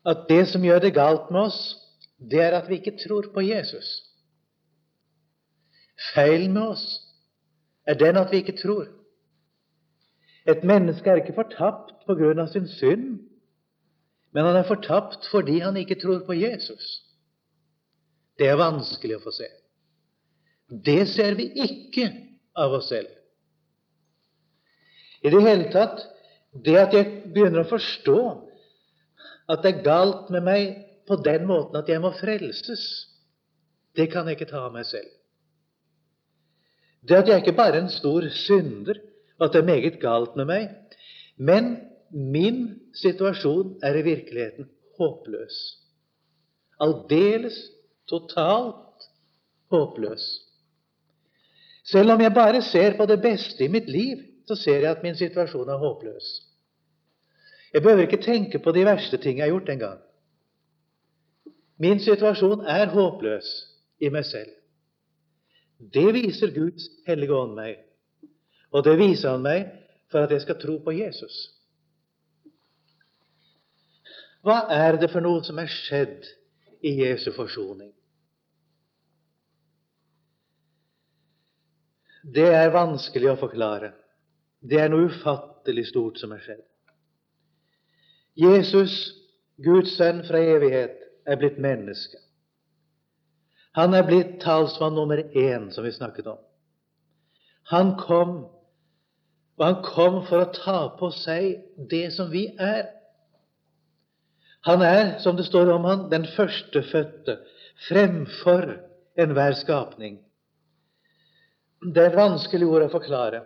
At 0.05 0.27
det 0.29 0.43
som 0.51 0.63
gjør 0.63 0.83
det 0.83 0.95
galt 0.95 1.31
med 1.33 1.47
oss, 1.47 1.59
det 2.19 2.43
er 2.43 2.55
at 2.59 2.67
vi 2.69 2.79
ikke 2.79 2.97
tror 3.01 3.31
på 3.33 3.43
Jesus. 3.43 3.87
Feilen 6.13 6.53
med 6.53 6.75
oss 6.75 6.85
er 7.87 7.97
den 7.99 8.17
at 8.19 8.31
vi 8.31 8.41
ikke 8.43 8.57
tror. 8.59 8.87
Et 10.45 10.63
menneske 10.63 11.09
er 11.09 11.21
ikke 11.21 11.37
fortapt 11.37 11.93
på 12.05 12.15
grunn 12.17 12.41
av 12.41 12.51
sin 12.53 12.67
synd, 12.69 13.19
men 14.35 14.45
han 14.45 14.57
er 14.59 14.67
fortapt 14.67 15.29
fordi 15.31 15.61
han 15.63 15.77
ikke 15.79 15.97
tror 16.01 16.25
på 16.27 16.35
Jesus. 16.37 16.85
Det 18.37 18.49
er 18.51 18.59
vanskelig 18.59 19.17
å 19.17 19.23
få 19.23 19.33
se. 19.33 19.47
Det 20.69 21.05
ser 21.13 21.37
vi 21.39 21.47
ikke 21.63 22.09
av 22.57 22.75
oss 22.75 22.89
selv. 22.91 23.09
I 25.25 25.31
det 25.33 25.41
hele 25.41 25.69
tatt 25.73 26.03
det 26.65 26.75
at 26.79 26.93
jeg 26.95 27.31
begynner 27.33 27.63
å 27.63 27.69
forstå 27.69 28.19
at 29.51 29.63
det 29.63 29.71
er 29.71 29.85
galt 29.85 30.29
med 30.33 30.45
meg 30.45 30.75
på 31.07 31.17
den 31.25 31.45
måten 31.49 31.77
at 31.79 31.89
jeg 31.89 32.01
må 32.01 32.11
frelses, 32.17 32.85
det 33.95 34.09
kan 34.11 34.27
jeg 34.27 34.39
ikke 34.39 34.51
ta 34.51 34.65
av 34.67 34.73
meg 34.73 34.87
selv. 34.89 35.09
Det 37.07 37.15
at 37.15 37.27
jeg 37.27 37.43
ikke 37.43 37.57
bare 37.57 37.75
er 37.75 37.83
en 37.83 37.89
stor 37.89 38.25
synder, 38.29 38.97
at 39.41 39.53
det 39.53 39.61
er 39.61 39.67
meget 39.67 39.99
galt 40.01 40.35
med 40.35 40.47
meg, 40.49 40.69
men 41.37 41.75
min 42.11 42.79
situasjon 42.95 43.75
er 43.83 43.97
i 43.99 44.05
virkeligheten 44.05 44.69
håpløs. 44.99 45.57
Aldeles, 46.81 47.57
totalt 48.09 49.09
håpløs. 49.71 50.25
Selv 51.85 52.11
om 52.11 52.21
jeg 52.21 52.33
bare 52.33 52.61
ser 52.61 52.97
på 52.97 53.05
det 53.05 53.21
beste 53.21 53.65
i 53.65 53.67
mitt 53.67 53.89
liv, 53.89 54.17
så 54.47 54.55
ser 54.55 54.79
jeg 54.79 54.91
at 54.91 55.03
min 55.03 55.15
situasjon 55.15 55.69
er 55.69 55.77
håpløs. 55.77 56.25
Jeg 57.73 57.81
behøver 57.81 58.01
ikke 58.01 58.23
tenke 58.23 58.59
på 58.59 58.71
de 58.71 58.85
verste 58.85 59.17
ting 59.17 59.37
jeg 59.37 59.45
har 59.45 59.51
gjort 59.51 59.69
engang. 59.69 59.99
Min 61.77 61.99
situasjon 61.99 62.61
er 62.65 62.87
håpløs 62.87 63.49
i 63.99 64.09
meg 64.09 64.25
selv. 64.25 64.51
Det 65.93 66.07
viser 66.15 66.53
Guds 66.55 66.87
hellige 67.07 67.35
ånd 67.35 67.53
meg, 67.57 67.81
og 68.73 68.85
det 68.87 68.95
viser 68.99 69.35
Han 69.35 69.45
meg 69.45 69.67
for 70.11 70.25
at 70.25 70.31
jeg 70.33 70.45
skal 70.45 70.57
tro 70.61 70.79
på 70.83 70.95
Jesus. 70.95 71.35
Hva 74.45 74.65
er 74.69 74.99
det 75.01 75.09
for 75.09 75.25
noe 75.25 75.41
som 75.45 75.57
er 75.61 75.69
skjedd 75.71 76.25
i 76.85 76.91
Jesu 77.01 77.31
forsoning? 77.33 77.91
Det 82.25 82.47
er 82.53 82.73
vanskelig 82.73 83.31
å 83.31 83.39
forklare. 83.41 83.91
Det 84.61 84.79
er 84.81 84.89
noe 84.89 85.09
ufattelig 85.09 85.87
stort 85.91 86.17
som 86.21 86.33
er 86.33 86.41
skjedd. 86.45 86.63
Jesus, 88.35 88.95
Guds 89.61 89.93
sønn 89.95 90.23
fra 90.27 90.41
evighet, 90.41 90.97
er 91.25 91.37
blitt 91.41 91.57
menneske. 91.61 92.24
Han 93.75 93.93
er 93.93 94.05
blitt 94.07 94.37
talsmann 94.43 94.95
nummer 94.95 95.19
én, 95.35 95.69
som 95.71 95.83
vi 95.83 95.91
snakket 95.91 96.27
om. 96.31 96.39
Han 97.71 97.95
kom, 97.99 98.35
og 99.57 99.65
han 99.65 99.81
kom 99.83 100.21
for 100.29 100.45
å 100.45 100.51
ta 100.55 100.77
på 100.99 101.09
seg 101.11 101.65
det 101.91 102.07
som 102.15 102.29
vi 102.31 102.47
er. 102.61 102.87
Han 104.65 104.81
er, 104.81 105.17
som 105.21 105.35
det 105.37 105.47
står 105.49 105.73
om 105.75 105.83
han, 105.85 106.05
den 106.09 106.27
førstefødte 106.37 107.39
fremfor 107.89 108.77
enhver 109.19 109.57
skapning. 109.59 110.21
Det 111.85 112.07
er 112.07 112.17
vanskelig 112.17 112.67
ord 112.69 112.87
å 112.87 112.93
forklare, 112.93 113.43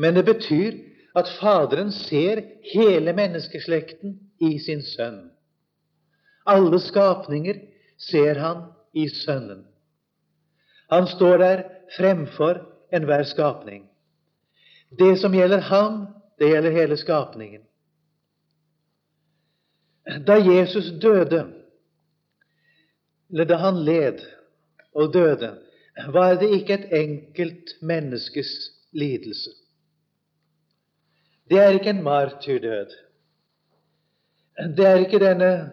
men 0.00 0.16
det 0.16 0.24
betyr 0.26 0.78
at 1.16 1.30
Faderen 1.38 1.92
ser 1.94 2.42
hele 2.72 3.12
menneskeslekten 3.16 4.16
i 4.42 4.56
sin 4.60 4.82
sønn. 4.84 5.20
Alle 6.48 6.80
skapninger 6.82 7.60
ser 8.00 8.40
han 8.42 8.66
i 8.96 9.08
Sønnen. 9.12 9.66
Han 10.90 11.06
står 11.06 11.38
der 11.42 11.62
fremfor 11.96 12.62
enhver 12.94 13.22
skapning. 13.28 13.84
Det 14.98 15.18
som 15.20 15.34
gjelder 15.34 15.60
ham, 15.60 16.06
det 16.38 16.48
gjelder 16.52 16.70
hele 16.70 16.96
skapningen. 16.96 17.62
Da 20.26 20.38
Jesus 20.38 20.92
døde, 21.02 21.42
eller 23.30 23.44
da 23.44 23.56
han 23.56 23.82
led 23.84 24.22
og 24.94 25.12
døde, 25.14 25.56
var 26.12 26.34
det 26.40 26.50
ikke 26.54 26.74
et 26.74 26.92
enkelt 26.92 27.76
menneskes 27.82 28.52
lidelse. 28.92 29.50
Det 31.50 31.58
er 31.58 31.68
ikke 31.68 31.90
en 31.90 32.02
martyrdød. 32.02 32.90
Det 34.76 34.86
er 34.86 34.94
ikke 34.94 35.18
denne 35.18 35.72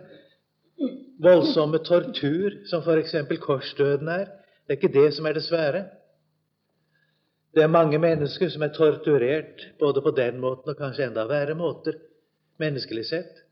voldsomme 1.22 1.80
tortur 1.84 2.64
som 2.70 2.82
f.eks. 2.82 3.16
korsdøden 3.42 4.08
er. 4.08 4.26
Det 4.68 4.74
er 4.74 4.80
ikke 4.80 4.94
det 4.94 5.14
som 5.14 5.26
er 5.26 5.34
det 5.34 5.44
svære. 5.44 5.86
Det 7.54 7.64
er 7.64 7.68
mange 7.68 8.00
mennesker 8.00 8.50
som 8.50 8.62
er 8.62 8.74
torturert 8.74 9.68
både 9.80 10.02
på 10.02 10.12
den 10.12 10.40
måten 10.40 10.70
og 10.74 10.78
kanskje 10.78 11.06
enda 11.08 11.28
verre 11.30 11.56
måter, 11.56 12.00
menneskelig 12.58 13.06
sett. 13.06 13.44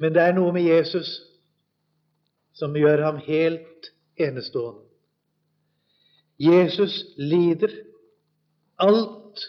Men 0.00 0.14
det 0.14 0.22
er 0.22 0.34
noe 0.34 0.52
med 0.52 0.66
Jesus 0.66 1.20
som 2.54 2.74
gjør 2.74 3.04
ham 3.04 3.20
helt 3.22 3.92
enestående. 4.18 4.82
Jesus 6.38 7.04
lider 7.16 7.70
alt. 8.78 9.44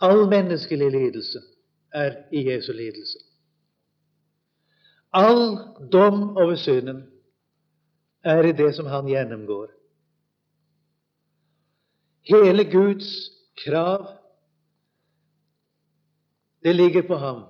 All 0.00 0.24
menneskelig 0.28 0.90
lidelse 0.90 1.40
er 1.92 2.16
i 2.32 2.46
Jesu 2.48 2.72
lidelse. 2.72 3.23
All 5.14 5.58
dom 5.92 6.36
over 6.36 6.56
synden 6.58 7.04
er 8.24 8.48
i 8.48 8.52
det 8.56 8.72
som 8.74 8.86
han 8.90 9.06
gjennomgår. 9.06 9.68
Hele 12.24 12.64
Guds 12.64 13.10
krav, 13.64 14.08
det 16.64 16.72
ligger 16.74 17.02
på 17.06 17.16
ham. 17.20 17.44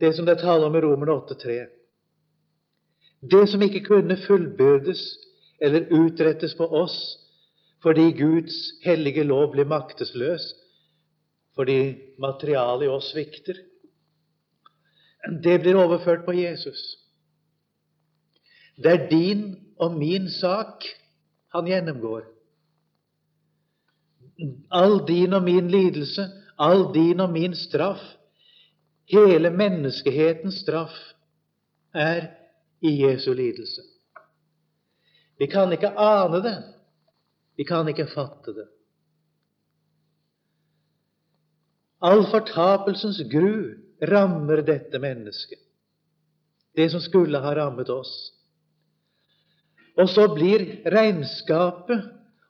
Det 0.00 0.12
som 0.14 0.26
det 0.26 0.36
er 0.36 0.42
tale 0.44 0.66
om 0.68 0.76
i 0.76 0.82
Romerne 0.84 1.16
8,3. 1.16 1.56
Det 3.30 3.48
som 3.50 3.62
ikke 3.62 3.82
kunne 3.88 4.18
fullbyrdes 4.26 5.00
eller 5.60 5.88
utrettes 5.90 6.54
på 6.54 6.68
oss 6.82 6.98
fordi 7.82 8.10
Guds 8.18 8.56
hellige 8.82 9.22
lov 9.22 9.52
blir 9.52 9.68
maktesløs, 9.70 10.42
fordi 11.54 11.94
materialet 12.18 12.88
i 12.88 12.90
oss 12.90 13.12
svikter, 13.12 13.54
det 15.26 15.60
blir 15.60 15.76
overført 15.76 16.24
på 16.24 16.32
Jesus. 16.32 16.78
Det 18.76 18.92
er 18.92 19.08
din 19.10 19.56
og 19.78 19.96
min 19.98 20.30
sak 20.30 20.84
han 21.54 21.66
gjennomgår. 21.66 22.22
All 24.70 25.00
din 25.06 25.32
og 25.32 25.42
min 25.42 25.70
lidelse, 25.70 26.28
all 26.58 26.94
din 26.94 27.20
og 27.20 27.32
min 27.32 27.54
straff, 27.54 28.02
hele 29.10 29.50
menneskehetens 29.50 30.54
straff, 30.62 30.94
er 31.94 32.28
i 32.80 33.02
Jesu 33.02 33.32
lidelse. 33.32 33.82
Vi 35.38 35.46
kan 35.46 35.72
ikke 35.72 35.90
ane 35.98 36.42
det. 36.42 36.56
Vi 37.56 37.64
kan 37.64 37.88
ikke 37.88 38.06
fatte 38.06 38.54
det. 38.54 38.68
All 42.02 42.22
fortapelsens 42.30 43.18
gru 43.32 43.87
rammer 44.00 44.62
dette 44.62 44.98
mennesket. 45.02 45.60
Det 46.76 46.90
som 46.90 47.02
skulle 47.02 47.40
ha 47.42 47.54
rammet 47.56 47.90
oss. 47.90 48.12
Og 49.98 50.08
så 50.10 50.28
blir 50.30 50.62
regnskapet 50.86 52.04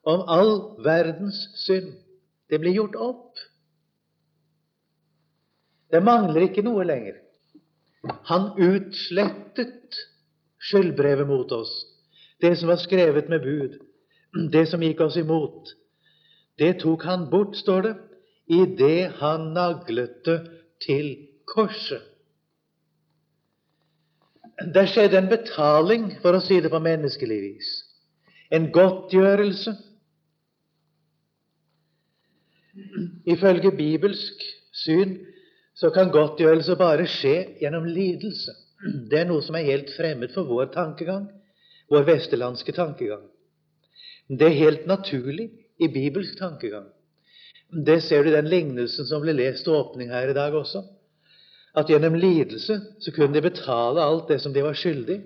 om 0.09 0.25
all 0.29 0.53
verdens 0.85 1.39
synd 1.65 1.95
det 2.49 2.61
blir 2.61 2.77
gjort 2.77 2.97
opp. 2.97 3.41
Det 5.93 6.01
mangler 6.05 6.49
ikke 6.49 6.65
noe 6.65 6.85
lenger. 6.85 7.17
Han 8.29 8.51
utslettet 8.61 9.97
skyldbrevet 10.69 11.29
mot 11.29 11.53
oss, 11.53 11.73
det 12.41 12.55
som 12.59 12.71
var 12.71 12.81
skrevet 12.81 13.29
med 13.33 13.45
bud, 13.45 13.77
det 14.53 14.65
som 14.71 14.83
gikk 14.85 15.01
oss 15.05 15.17
imot. 15.21 15.73
Det 16.59 16.79
tok 16.83 17.05
han 17.09 17.29
bort, 17.31 17.57
står 17.57 17.83
det, 17.87 17.95
idet 18.49 19.19
han 19.21 19.53
naglet 19.57 20.23
det 20.27 20.39
til 20.85 21.28
korset. 21.55 22.05
Det 24.75 24.89
skjedde 24.91 25.21
en 25.21 25.31
betaling, 25.31 26.09
for 26.23 26.35
å 26.35 26.43
si 26.43 26.59
det 26.61 26.71
på 26.73 26.81
menneskelig 26.83 27.39
vis. 27.43 27.69
En 28.51 28.71
godtgjørelse. 28.75 29.75
Ifølge 33.29 33.71
bibelsk 33.75 34.43
syn 34.83 35.19
så 35.79 35.93
kan 35.95 36.11
godtgjørelse 36.15 36.75
bare 36.79 37.07
skje 37.11 37.37
gjennom 37.63 37.87
lidelse. 37.87 38.55
Det 39.11 39.21
er 39.21 39.31
noe 39.31 39.43
som 39.47 39.59
er 39.59 39.67
helt 39.67 39.91
fremmed 39.95 40.35
for 40.35 40.47
vår 40.51 40.73
tankegang, 40.75 41.29
vår 41.91 42.07
vesterlandske 42.11 42.75
tankegang. 42.75 43.25
Det 44.29 44.51
er 44.51 44.59
helt 44.59 44.87
naturlig 44.91 45.53
i 45.79 45.89
bibelsk 45.91 46.39
tankegang. 46.39 46.87
Det 47.71 48.01
ser 48.03 48.25
du 48.25 48.33
i 48.33 48.37
den 48.37 48.51
lignelsen 48.51 49.07
som 49.07 49.23
ble 49.23 49.37
lest 49.39 49.67
til 49.67 49.79
åpning 49.79 50.11
her 50.11 50.31
i 50.33 50.37
dag 50.37 50.55
også 50.57 50.83
at 51.79 51.91
gjennom 51.91 52.17
lidelse 52.19 52.81
så 53.01 53.15
kunne 53.15 53.37
de 53.37 53.45
betale 53.45 54.03
alt 54.03 54.29
det 54.31 54.41
som 54.43 54.55
de 54.55 54.65
var 54.65 54.77
skyldig. 54.79 55.21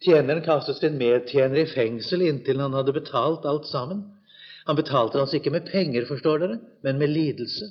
Tjeneren 0.00 0.40
kastet 0.44 0.78
sin 0.80 0.96
medtjener 1.00 1.60
i 1.60 1.68
fengsel 1.68 2.22
inntil 2.24 2.62
han 2.62 2.76
hadde 2.76 2.94
betalt 2.96 3.44
alt 3.48 3.66
sammen. 3.68 4.06
Han 4.68 4.78
betalte 4.78 5.20
altså 5.20 5.40
ikke 5.40 5.52
med 5.52 5.68
penger, 5.68 6.06
forstår 6.08 6.40
dere, 6.40 6.58
men 6.84 6.98
med 6.98 7.12
lidelse. 7.12 7.68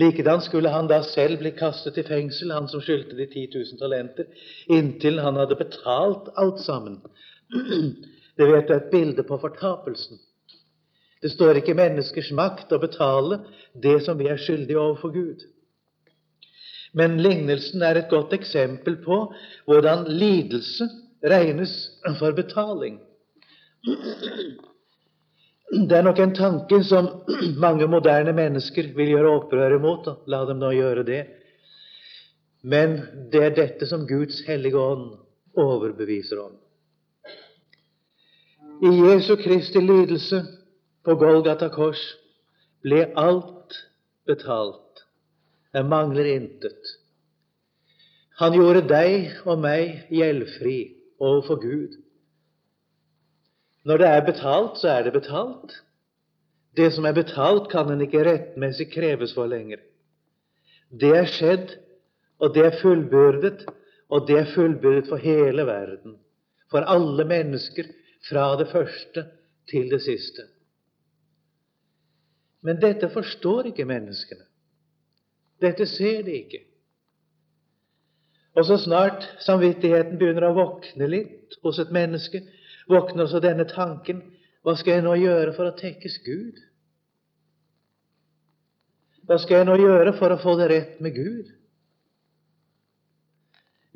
Likedan 0.00 0.40
skulle 0.40 0.70
han 0.70 0.88
da 0.88 1.02
selv 1.02 1.40
bli 1.42 1.50
kastet 1.56 1.98
i 1.98 2.06
fengsel, 2.06 2.52
han 2.54 2.68
som 2.70 2.80
skyldte 2.80 3.18
de 3.18 3.26
10 3.26 3.48
000 3.58 3.80
talenter, 3.82 4.28
inntil 4.70 5.18
han 5.20 5.36
hadde 5.36 5.58
betalt 5.58 6.30
alt 6.40 6.62
sammen. 6.64 7.00
Det 8.38 8.46
vet 8.48 8.68
du 8.68 8.72
er 8.72 8.78
et 8.78 8.92
bilde 8.92 9.22
på 9.26 9.36
fortapelsen. 9.42 10.16
Det 11.20 11.30
står 11.34 11.60
ikke 11.60 11.76
menneskers 11.76 12.30
makt 12.32 12.72
å 12.72 12.80
betale 12.80 13.42
det 13.76 13.98
som 14.06 14.18
vi 14.18 14.30
er 14.32 14.40
skyldige 14.40 14.80
overfor 14.80 15.12
Gud. 15.12 15.44
Men 16.96 17.20
lignelsen 17.22 17.84
er 17.86 18.00
et 18.00 18.10
godt 18.10 18.32
eksempel 18.34 18.96
på 19.04 19.20
hvordan 19.68 20.08
lidelse 20.08 20.88
regnes 21.22 21.74
for 22.18 22.34
betaling. 22.34 22.98
Det 25.70 25.96
er 25.96 26.02
nok 26.02 26.18
en 26.18 26.32
tanke 26.34 26.80
som 26.88 27.10
mange 27.62 27.86
moderne 27.86 28.32
mennesker 28.34 28.90
vil 28.96 29.12
gjøre 29.12 29.34
opprør 29.36 29.76
imot. 29.76 30.08
og 30.08 30.24
La 30.26 30.42
dem 30.48 30.58
nå 30.58 30.72
gjøre 30.74 31.04
det. 31.06 31.20
Men 32.62 32.98
det 33.32 33.44
er 33.44 33.54
dette 33.56 33.86
som 33.86 34.08
Guds 34.08 34.42
hellige 34.48 34.80
ånd 34.80 35.12
overbeviser 35.56 36.42
om. 36.42 36.56
I 38.80 38.90
Jesu 38.96 39.36
Kristi 39.36 39.80
lidelse 39.84 40.40
på 41.04 41.16
Golgata 41.20 41.70
kors 41.72 42.00
ble 42.84 43.06
alt 43.18 43.76
betalt. 44.28 45.04
Det 45.72 45.84
mangler 45.86 46.28
intet. 46.34 46.96
Han 48.40 48.56
gjorde 48.56 48.86
deg 48.88 49.42
og 49.44 49.60
meg 49.60 50.06
gjeldfri 50.12 50.78
overfor 51.20 51.60
Gud. 51.60 51.98
Når 53.84 54.00
det 54.00 54.08
er 54.08 54.26
betalt, 54.26 54.80
så 54.80 54.90
er 54.94 55.06
det 55.06 55.14
betalt. 55.16 55.76
Det 56.76 56.90
som 56.94 57.06
er 57.08 57.16
betalt, 57.16 57.68
kan 57.72 57.90
en 57.92 58.02
ikke 58.04 58.24
rettmessig 58.26 58.90
kreves 58.92 59.34
for 59.36 59.50
lenger. 59.50 59.80
Det 60.90 61.12
er 61.16 61.28
skjedd, 61.30 61.76
og 62.40 62.54
det 62.54 62.66
er 62.66 62.78
fullbyrdet, 62.80 63.64
og 64.10 64.26
det 64.28 64.38
er 64.40 64.52
fullbyrdet 64.54 65.08
for 65.08 65.22
hele 65.22 65.66
verden. 65.66 66.16
For 66.70 66.86
alle 66.86 67.24
mennesker, 67.28 67.88
fra 68.28 68.52
det 68.60 68.68
første 68.72 69.24
til 69.70 69.90
det 69.90 70.02
siste. 70.04 70.49
Men 72.66 72.80
dette 72.80 73.08
forstår 73.12 73.70
ikke 73.70 73.88
menneskene. 73.88 74.44
Dette 75.60 75.86
ser 75.88 76.22
de 76.26 76.34
ikke. 76.40 76.60
Og 78.56 78.66
så 78.66 78.76
snart 78.82 79.24
samvittigheten 79.44 80.18
begynner 80.18 80.48
å 80.48 80.56
våkne 80.56 81.06
litt 81.08 81.56
hos 81.64 81.78
et 81.80 81.92
menneske, 81.94 82.42
våkner 82.90 83.24
også 83.26 83.40
denne 83.44 83.66
tanken 83.70 84.24
hva 84.66 84.74
skal 84.76 84.98
jeg 84.98 85.06
nå 85.06 85.14
gjøre 85.16 85.54
for 85.56 85.70
å 85.70 85.76
tekkes 85.76 86.18
Gud? 86.24 86.58
Hva 89.24 89.38
skal 89.40 89.60
jeg 89.60 89.68
nå 89.70 89.76
gjøre 89.80 90.12
for 90.18 90.34
å 90.34 90.40
få 90.42 90.56
det 90.58 90.68
rett 90.72 91.00
med 91.00 91.14
Gud? 91.16 91.52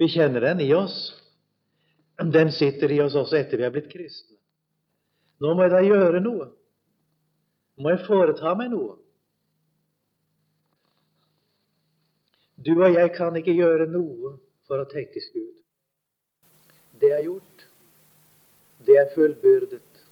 Vi 0.01 0.09
kjenner 0.11 0.47
den 0.49 0.63
i 0.65 0.71
oss. 0.75 1.13
Den 2.17 2.53
sitter 2.55 2.93
i 2.95 3.01
oss 3.03 3.17
også 3.19 3.37
etter 3.41 3.61
vi 3.61 3.67
er 3.67 3.75
blitt 3.75 3.91
kristne. 3.93 4.39
Nå 5.43 5.53
må 5.55 5.67
jeg 5.67 5.75
da 5.75 5.83
gjøre 5.85 6.23
noe. 6.23 6.49
Må 7.77 7.91
jeg 7.91 8.05
foreta 8.07 8.55
meg 8.59 8.71
noe. 8.75 8.95
Du 12.65 12.73
og 12.79 12.95
jeg 12.95 13.11
kan 13.17 13.35
ikke 13.37 13.57
gjøre 13.57 13.89
noe 13.91 14.37
for 14.69 14.81
å 14.81 14.89
tenkes 14.89 15.27
Gud. 15.35 15.57
Det 17.01 17.11
er 17.13 17.25
gjort. 17.27 17.67
Det 18.87 18.97
er 19.01 19.11
fullbyrdet. 19.15 20.05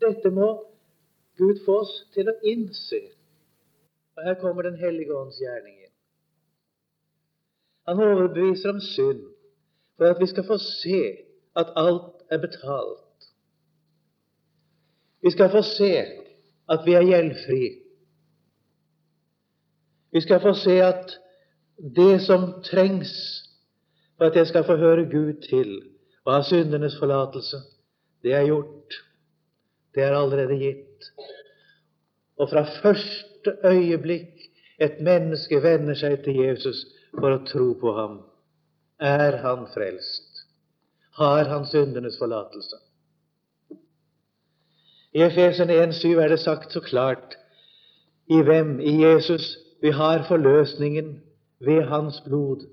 Dette 0.00 0.30
må 0.32 0.50
Gud 1.40 1.64
få 1.64 1.80
oss 1.82 1.94
til 2.14 2.28
å 2.30 2.36
innse. 2.46 3.00
Og 4.16 4.24
her 4.28 4.38
kommer 4.40 4.68
Den 4.68 4.78
hellige 4.80 5.16
ånds 5.16 5.40
gjerning 5.40 5.76
inn. 5.80 5.94
Han 7.88 8.02
overbeviser 8.04 8.74
om 8.74 8.80
synd 8.84 9.24
for 9.96 10.12
at 10.12 10.20
vi 10.20 10.28
skal 10.30 10.46
få 10.46 10.58
se 10.62 11.00
at 11.56 11.72
alt 11.76 12.20
er 12.30 12.38
betalt. 12.38 13.09
Vi 15.22 15.30
skal 15.30 15.50
få 15.52 15.62
se 15.62 15.90
at 16.70 16.86
vi 16.86 16.94
er 16.96 17.06
gjeldfri. 17.06 17.64
Vi 20.12 20.20
skal 20.20 20.40
få 20.40 20.54
se 20.54 20.80
at 20.82 21.16
det 21.96 22.20
som 22.22 22.62
trengs 22.64 23.12
for 24.18 24.24
at 24.28 24.36
jeg 24.36 24.46
skal 24.46 24.64
få 24.64 24.76
høre 24.76 25.04
Gud 25.10 25.40
til, 25.48 25.82
og 26.24 26.34
ha 26.34 26.42
syndenes 26.42 26.98
forlatelse, 26.98 27.56
det 28.22 28.34
er 28.34 28.44
gjort. 28.46 28.98
Det 29.94 30.02
er 30.02 30.16
allerede 30.16 30.58
gitt. 30.58 31.06
Og 32.36 32.50
fra 32.50 32.66
første 32.82 33.56
øyeblikk 33.64 34.44
et 34.80 35.00
menneske 35.00 35.62
vender 35.62 35.96
seg 35.96 36.20
til 36.24 36.36
Jesus 36.44 36.84
for 37.16 37.32
å 37.32 37.40
tro 37.48 37.72
på 37.80 37.94
ham, 37.96 38.20
er 39.00 39.40
han 39.44 39.66
frelst. 39.72 40.44
Har 41.16 41.48
han 41.48 41.66
syndenes 41.68 42.18
forlatelse. 42.20 42.76
I 45.14 45.22
Efesen 45.26 45.70
1,7 45.70 46.20
er 46.22 46.28
det 46.28 46.38
sagt 46.38 46.72
så 46.72 46.80
klart 46.80 47.34
i 48.30 48.42
hvem? 48.46 48.78
I 48.80 49.02
Jesus. 49.02 49.56
Vi 49.82 49.90
har 49.90 50.22
forløsningen 50.28 51.22
ved 51.60 51.82
Hans 51.88 52.20
blod, 52.20 52.66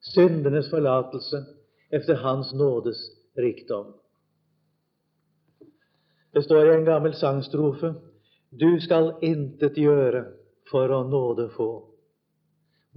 syndenes 0.00 0.70
forlatelse 0.70 1.44
efter 1.92 2.14
Hans 2.14 2.52
nådes 2.54 2.98
rikdom. 3.38 3.94
Det 6.34 6.44
står 6.44 6.64
i 6.64 6.74
en 6.76 6.84
gammel 6.84 7.14
sangstrofe 7.14 7.94
Du 8.60 8.80
skal 8.80 9.14
intet 9.22 9.78
gjøre 9.78 10.24
for 10.70 10.92
å 10.92 11.04
nåde 11.08 11.48
få. 11.56 11.70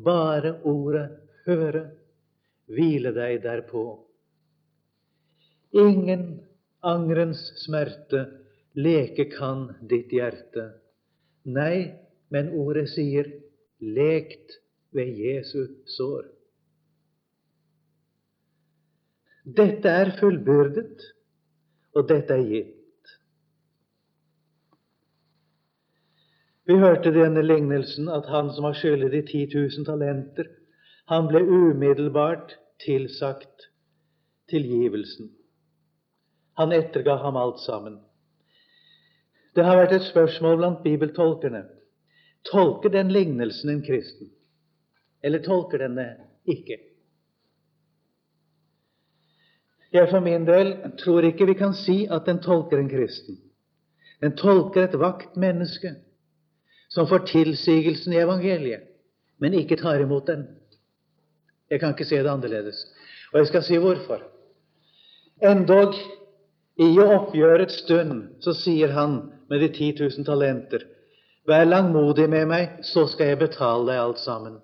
Bare 0.03 0.57
ordet 0.63 1.05
høre, 1.45 1.85
hvile 2.67 3.13
deg 3.15 3.43
derpå. 3.43 3.85
Ingen 5.71 6.41
angrens 6.83 7.39
smerte 7.63 8.25
leke 8.75 9.29
kan 9.31 9.69
ditt 9.89 10.11
hjerte. 10.11 10.69
Nei, 11.45 11.95
men 12.33 12.51
ordet 12.57 12.89
sier 12.93 13.29
lekt 13.79 14.57
ved 14.95 15.11
Jesu 15.19 15.67
sår. 15.97 16.25
Dette 19.45 19.91
er 20.01 20.15
fullbyrdet, 20.19 21.03
og 21.95 22.07
dette 22.09 22.33
er 22.33 22.47
gitt. 22.49 22.71
Vi 26.65 26.79
hørte 26.81 27.13
denne 27.13 27.43
lignelsen 27.45 28.09
at 28.09 28.25
han 28.33 28.49
som 28.55 28.65
var 28.65 28.73
skyldig 28.79 29.11
de 29.13 29.21
10 29.21 29.43
000 29.53 29.85
talenter, 29.85 30.49
han 31.05 31.27
ble 31.29 31.43
umiddelbart 31.45 32.55
tilsagt 32.81 33.67
tilgivelsen. 34.49 35.29
Han 36.57 36.73
etterga 36.73 37.19
ham 37.21 37.37
alt 37.37 37.61
sammen. 37.61 37.99
Det 39.55 39.63
har 39.63 39.77
vært 39.79 39.95
et 39.95 40.07
spørsmål 40.09 40.57
blant 40.59 40.83
bibeltolkerne. 40.83 41.63
Tolker 42.51 42.91
den 42.93 43.11
lignelsen 43.13 43.71
en 43.71 43.81
kristen, 43.85 44.29
eller 45.23 45.41
tolker 45.41 45.81
den 45.81 45.95
det 45.97 46.09
ikke? 46.51 46.77
Jeg 49.95 50.09
for 50.11 50.19
min 50.19 50.45
del 50.45 50.73
tror 50.99 51.25
ikke 51.25 51.47
vi 51.47 51.55
kan 51.57 51.73
si 51.73 52.03
at 52.11 52.27
den 52.27 52.41
tolker 52.43 52.81
en 52.81 52.91
kristen. 52.91 53.39
Den 54.21 54.35
tolker 54.35 54.83
et 54.83 54.99
vakt 54.99 55.37
menneske 55.39 55.95
som 56.91 57.07
får 57.07 57.25
tilsigelsen 57.31 58.13
i 58.13 58.19
evangeliet, 58.21 58.83
men 59.39 59.55
ikke 59.55 59.79
tar 59.79 60.03
imot 60.03 60.27
den. 60.27 60.45
Jeg 61.71 61.79
kan 61.79 61.95
ikke 61.95 62.05
se 62.05 62.19
det 62.19 62.29
annerledes. 62.29 62.83
Og 63.33 63.39
jeg 63.39 63.47
skal 63.47 63.63
si 63.63 63.79
hvorfor. 63.81 64.21
Endog 65.43 65.95
i 66.79 66.91
oppgjørets 66.99 67.81
stund 67.83 68.43
så 68.43 68.53
sier 68.55 68.93
han 68.95 69.17
med 69.49 69.61
de 69.61 69.69
10 69.69 69.95
000 70.01 70.25
talenter 70.27 70.85
Vær 71.45 71.67
langmodig 71.67 72.25
med 72.29 72.47
meg, 72.49 72.79
så 72.81 73.03
skal 73.05 73.27
jeg 73.29 73.37
betale 73.43 73.85
deg 73.91 73.99
alt 74.01 74.21
sammen. 74.23 74.55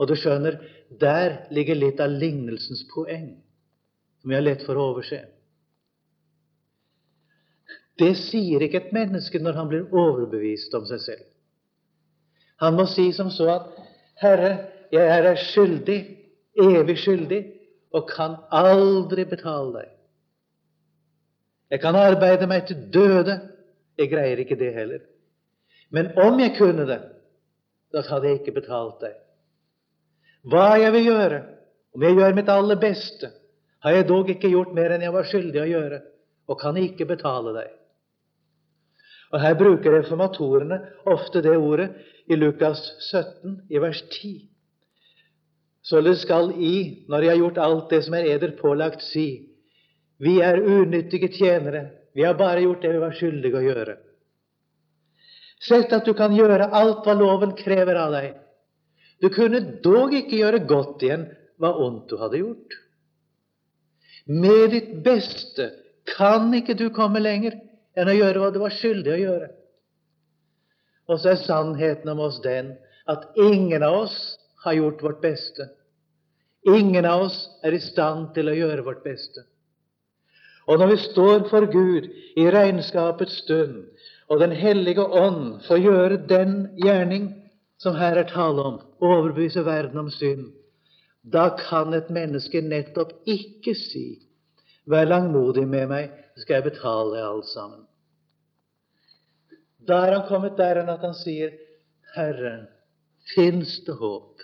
Og 0.00 0.08
du 0.08 0.14
skjønner, 0.16 0.56
der 1.00 1.42
ligger 1.52 1.76
litt 1.76 2.00
av 2.00 2.14
lignelsens 2.14 2.86
poeng 2.88 3.34
som 4.22 4.30
vi 4.30 4.38
har 4.38 4.44
lett 4.46 4.64
for 4.64 4.78
å 4.78 4.86
overse. 4.94 5.20
Det 7.98 8.14
sier 8.16 8.62
ikke 8.62 8.80
et 8.80 8.94
menneske 8.94 9.40
når 9.42 9.58
han 9.58 9.68
blir 9.68 9.92
overbevist 9.92 10.74
om 10.78 10.86
seg 10.88 11.02
selv. 11.02 11.26
Han 12.62 12.78
må 12.78 12.86
si 12.90 13.10
som 13.12 13.30
så 13.30 13.50
at 13.52 13.68
'Herre, 14.18 14.52
jeg 14.90 15.06
er 15.06 15.22
deg 15.22 15.38
skyldig, 15.38 15.98
evig 16.58 16.98
skyldig, 16.98 17.42
og 17.92 18.08
kan 18.08 18.36
aldri 18.50 19.24
betale 19.24 19.72
deg.' 19.76 19.94
'Jeg 21.70 21.80
kan 21.80 21.94
arbeide 21.94 22.46
meg 22.46 22.66
til 22.66 22.76
døde. 22.94 23.40
Jeg 23.98 24.10
greier 24.12 24.40
ikke 24.42 24.58
det 24.58 24.74
heller.' 24.74 25.06
Men 25.90 26.12
om 26.20 26.40
jeg 26.40 26.52
kunne 26.58 26.84
det, 26.84 27.00
da 27.92 28.02
hadde 28.04 28.28
jeg 28.28 28.40
ikke 28.40 28.60
betalt 28.60 29.00
deg. 29.00 29.14
Hva 30.44 30.76
jeg 30.76 30.92
vil 30.92 31.06
gjøre, 31.08 31.38
om 31.96 32.04
jeg 32.04 32.18
gjør 32.18 32.36
mitt 32.36 32.50
aller 32.52 32.76
beste, 32.80 33.30
har 33.82 33.96
jeg 33.96 34.08
dog 34.08 34.28
ikke 34.30 34.50
gjort 34.52 34.74
mer 34.76 34.92
enn 34.92 35.06
jeg 35.06 35.14
var 35.14 35.26
skyldig 35.28 35.62
å 35.62 35.70
gjøre, 35.70 36.00
og 36.48 36.60
kan 36.60 36.76
ikke 36.76 37.08
betale 37.08 37.54
deg. 37.56 37.72
Og 39.32 39.40
Her 39.40 39.56
bruker 39.60 39.92
reformatorene 39.92 40.78
ofte 41.08 41.42
det 41.44 41.56
ordet 41.56 41.90
i 42.28 42.36
Lukas 42.36 42.80
17, 43.10 43.58
i 43.68 43.80
vers 43.80 44.00
10. 44.12 44.48
Således 45.84 46.24
skal 46.24 46.52
I, 46.56 47.04
når 47.08 47.24
jeg 47.24 47.32
har 47.32 47.42
gjort 47.42 47.60
alt 47.64 47.92
det 47.92 48.02
som 48.04 48.16
er 48.16 48.28
eder 48.34 48.56
pålagt, 48.60 49.04
si:" 49.04 49.48
Vi 50.18 50.40
er 50.42 50.58
unyttige 50.58 51.28
tjenere, 51.30 51.90
vi 52.14 52.24
har 52.24 52.34
bare 52.38 52.64
gjort 52.64 52.82
det 52.82 52.92
vi 52.92 53.02
var 53.02 53.16
skyldige 53.16 53.60
å 53.60 53.64
gjøre. 53.64 53.96
Sett 55.62 55.92
at 55.92 56.06
du 56.06 56.14
kan 56.14 56.34
gjøre 56.36 56.70
alt 56.70 57.06
hva 57.06 57.14
loven 57.18 57.54
krever 57.58 57.98
av 57.98 58.14
deg. 58.14 58.36
Du 59.18 59.28
kunne 59.34 59.60
dog 59.82 60.14
ikke 60.14 60.38
gjøre 60.38 60.62
godt 60.70 61.02
igjen 61.02 61.26
hva 61.58 61.72
ondt 61.82 62.10
du 62.10 62.18
hadde 62.20 62.42
gjort. 62.42 62.76
Med 64.28 64.70
ditt 64.74 64.92
beste 65.04 65.72
kan 66.08 66.52
ikke 66.54 66.76
du 66.78 66.88
komme 66.94 67.20
lenger 67.22 67.56
enn 67.98 68.10
å 68.10 68.16
gjøre 68.16 68.42
hva 68.42 68.50
du 68.54 68.60
var 68.62 68.74
skyldig 68.74 69.14
å 69.14 69.22
gjøre. 69.22 69.48
Og 71.08 71.20
så 71.20 71.32
er 71.32 71.42
sannheten 71.42 72.12
om 72.12 72.20
oss 72.28 72.38
den 72.44 72.74
at 73.08 73.24
ingen 73.40 73.82
av 73.82 74.04
oss 74.04 74.18
har 74.64 74.76
gjort 74.76 75.02
vårt 75.02 75.20
beste. 75.24 75.70
Ingen 76.68 77.06
av 77.08 77.24
oss 77.28 77.38
er 77.64 77.74
i 77.74 77.82
stand 77.82 78.34
til 78.36 78.50
å 78.50 78.56
gjøre 78.56 78.84
vårt 78.86 79.02
beste. 79.06 79.46
Og 80.68 80.78
når 80.78 80.90
vi 80.92 80.96
står 81.00 81.48
for 81.48 81.66
Gud 81.72 82.08
i 82.36 82.44
regnskapets 82.52 83.40
stund, 83.44 83.86
og 84.28 84.40
Den 84.40 84.52
hellige 84.52 85.00
ånd 85.00 85.62
får 85.64 85.78
gjøre 85.80 86.16
den 86.28 86.68
gjerning 86.84 87.30
som 87.80 87.94
her 87.96 88.18
er 88.20 88.28
tale 88.28 88.62
om, 88.62 88.80
overbevise 89.00 89.64
verden 89.64 89.98
om 89.98 90.10
synd, 90.10 90.50
da 91.24 91.48
kan 91.56 91.94
et 91.94 92.10
menneske 92.10 92.60
nettopp 92.60 93.12
ikke 93.26 93.74
si 93.74 94.08
Vær 94.88 95.04
langmodig 95.04 95.66
med 95.68 95.88
meg, 95.90 96.12
så 96.32 96.40
skal 96.40 96.54
jeg 96.54 96.64
betale 96.70 97.10
deg 97.12 97.24
alt 97.28 97.48
sammen. 97.50 97.82
Da 99.84 99.98
er 100.06 100.14
han 100.16 100.28
kommet 100.28 100.56
der 100.56 100.80
at 100.80 101.04
han 101.04 101.12
sier, 101.16 101.52
Herre, 102.14 102.54
fins 103.34 103.74
det 103.84 103.98
håp? 104.00 104.40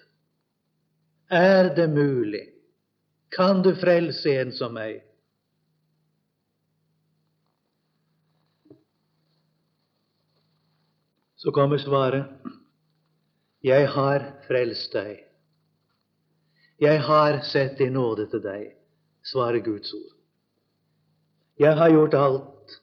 Er 1.32 1.72
det 1.76 1.88
mulig? 1.90 2.42
Kan 3.32 3.62
du 3.64 3.72
frelse 3.72 4.36
en 4.42 4.52
som 4.52 4.76
meg? 4.76 5.00
Så 11.44 11.52
kommer 11.52 11.76
svaret. 11.76 12.24
Jeg 13.60 13.88
har 13.92 14.22
frelst 14.46 14.94
deg. 14.96 15.18
Jeg 16.80 17.02
har 17.04 17.36
sett 17.44 17.82
i 17.84 17.90
nåde 17.92 18.24
til 18.32 18.40
deg, 18.40 18.70
svarer 19.28 19.60
Guds 19.66 19.92
ord. 19.92 20.14
Jeg 21.60 21.76
har 21.76 21.92
gjort 21.92 22.16
alt. 22.16 22.78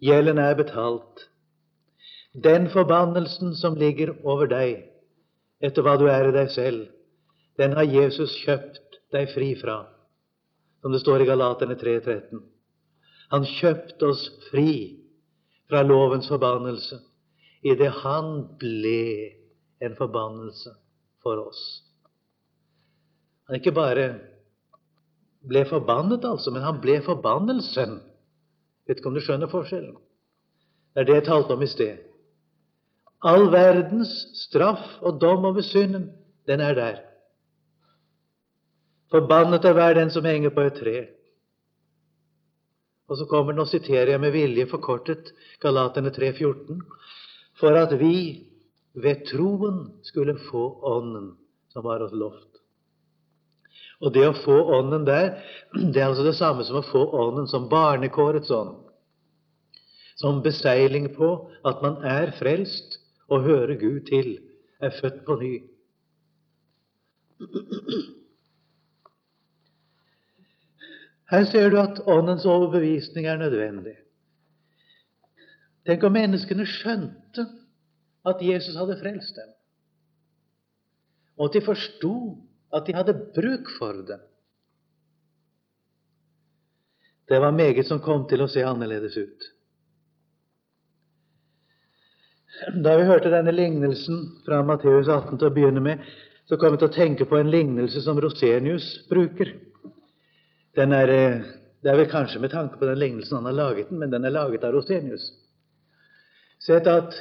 Gjelden 0.00 0.40
er 0.40 0.56
betalt. 0.56 1.26
Den 2.32 2.70
forbannelsen 2.72 3.52
som 3.60 3.76
ligger 3.76 4.16
over 4.24 4.48
deg 4.48 4.80
etter 5.60 5.84
hva 5.84 5.98
du 6.00 6.08
er 6.08 6.32
i 6.32 6.34
deg 6.40 6.50
selv, 6.56 6.88
den 7.60 7.76
har 7.76 7.84
Jesus 7.84 8.32
kjøpt 8.46 9.02
deg 9.12 9.28
fri 9.36 9.52
fra, 9.60 9.82
som 10.80 10.96
det 10.96 11.04
står 11.04 11.20
i 11.20 11.28
Galaterne 11.28 11.76
3,13. 11.76 12.40
Han 13.36 13.50
kjøpte 13.60 14.08
oss 14.08 14.30
fri 14.48 15.03
fra 15.68 15.82
lovens 15.82 16.28
forbannelse 16.28 17.00
idet 17.64 17.92
han 18.02 18.30
ble 18.60 19.32
en 19.84 19.96
forbannelse 19.96 20.74
for 21.24 21.40
oss. 21.48 21.62
Han 23.48 23.56
ikke 23.58 23.72
bare 23.76 24.08
ble 25.48 25.64
forbannet, 25.68 26.24
altså, 26.24 26.52
men 26.52 26.64
han 26.64 26.80
ble 26.80 26.98
forbannelsen. 27.04 27.98
Vet 28.88 29.00
ikke 29.00 29.10
om 29.10 29.16
du 29.16 29.22
skjønner 29.24 29.52
forskjellen? 29.52 29.96
Det 30.94 31.02
er 31.02 31.08
det 31.08 31.16
jeg 31.18 31.26
talte 31.28 31.56
om 31.56 31.64
i 31.64 31.68
sted. 31.68 32.04
All 33.24 33.48
verdens 33.52 34.12
straff 34.44 34.84
og 35.00 35.20
dom 35.20 35.44
over 35.48 35.64
synden, 35.64 36.10
den 36.48 36.60
er 36.60 36.76
der. 36.76 37.02
Forbannet 39.12 39.64
er 39.64 39.76
hver 39.76 39.96
den 39.96 40.10
som 40.12 40.24
henger 40.24 40.52
på 40.52 40.66
et 40.68 40.76
tre. 40.80 40.96
Og 43.08 43.18
så 43.20 43.26
kommer 43.28 43.52
den, 43.52 43.60
og 43.60 43.68
siterer 43.68 44.14
jeg 44.14 44.20
med 44.20 44.32
vilje 44.32 44.66
forkortet 44.70 45.32
Galaterne 45.60 46.12
3,14, 46.14 46.80
for 47.60 47.76
at 47.76 47.92
vi 48.00 48.16
ved 48.94 49.26
troen 49.28 49.88
skulle 50.02 50.38
få 50.48 50.64
Ånden 50.82 51.34
som 51.72 51.84
var 51.84 52.04
oss 52.04 52.14
lovt. 52.14 52.60
Og 54.00 54.12
det 54.14 54.24
å 54.28 54.36
få 54.36 54.56
Ånden 54.78 55.04
der, 55.06 55.36
det 55.74 56.00
er 56.00 56.08
altså 56.08 56.24
det 56.26 56.36
samme 56.38 56.64
som 56.66 56.80
å 56.80 56.86
få 56.86 57.04
Ånden 57.24 57.48
som 57.50 57.68
barnekårets 57.70 58.50
ånd. 58.54 58.80
Som 60.16 60.42
beseiling 60.44 61.10
på 61.16 61.30
at 61.66 61.82
man 61.82 61.98
er 62.06 62.32
frelst 62.38 63.00
og 63.28 63.46
hører 63.48 63.74
Gud 63.80 64.04
til, 64.08 64.36
er 64.80 64.94
født 65.00 65.24
på 65.26 65.38
ny. 65.40 65.54
Her 71.34 71.44
ser 71.50 71.70
du 71.70 71.80
at 71.80 72.00
Åndens 72.06 72.44
overbevisning 72.46 73.26
er 73.26 73.40
nødvendig. 73.40 73.96
Tenk 75.84 76.04
om 76.06 76.14
menneskene 76.14 76.66
skjønte 76.68 77.46
at 78.24 78.42
Jesus 78.44 78.76
hadde 78.78 78.96
frelst 79.00 79.34
dem, 79.36 79.50
og 81.36 81.48
at 81.48 81.56
de 81.56 81.64
forsto 81.66 82.14
at 82.74 82.86
de 82.86 82.94
hadde 82.94 83.16
bruk 83.34 83.72
for 83.78 83.98
det. 84.06 84.20
Det 87.28 87.40
var 87.40 87.50
meget 87.56 87.86
som 87.88 88.00
kom 88.04 88.28
til 88.28 88.44
å 88.44 88.48
se 88.52 88.62
annerledes 88.64 89.16
ut. 89.16 89.50
Da 92.84 92.94
vi 93.00 93.08
hørte 93.08 93.32
denne 93.32 93.52
lignelsen 93.52 94.20
fra 94.46 94.62
Matteus 94.62 95.08
18 95.08 95.40
til 95.40 95.48
å 95.50 95.54
begynne 95.54 95.82
med, 95.82 96.02
så 96.46 96.56
kom 96.60 96.74
vi 96.74 96.82
til 96.82 96.92
å 96.92 96.94
tenke 96.94 97.26
på 97.26 97.40
en 97.40 97.50
lignelse 97.50 98.04
som 98.04 98.20
Rosenius 98.20 98.86
bruker. 99.10 99.50
Er, 100.76 101.08
eh, 101.08 101.42
det 101.82 101.90
er 101.90 101.96
vel 101.96 102.10
kanskje 102.10 102.40
med 102.42 102.50
tanke 102.50 102.78
på 102.78 102.86
den 102.86 102.98
lignelsen 102.98 103.36
han 103.36 103.46
har 103.46 103.52
laget 103.52 103.90
den, 103.90 103.98
men 103.98 104.10
den 104.10 104.24
er 104.24 104.34
laget 104.34 104.64
av 104.64 104.72
Rosenius. 104.74 105.30
Sett 106.58 106.86
at 106.90 107.14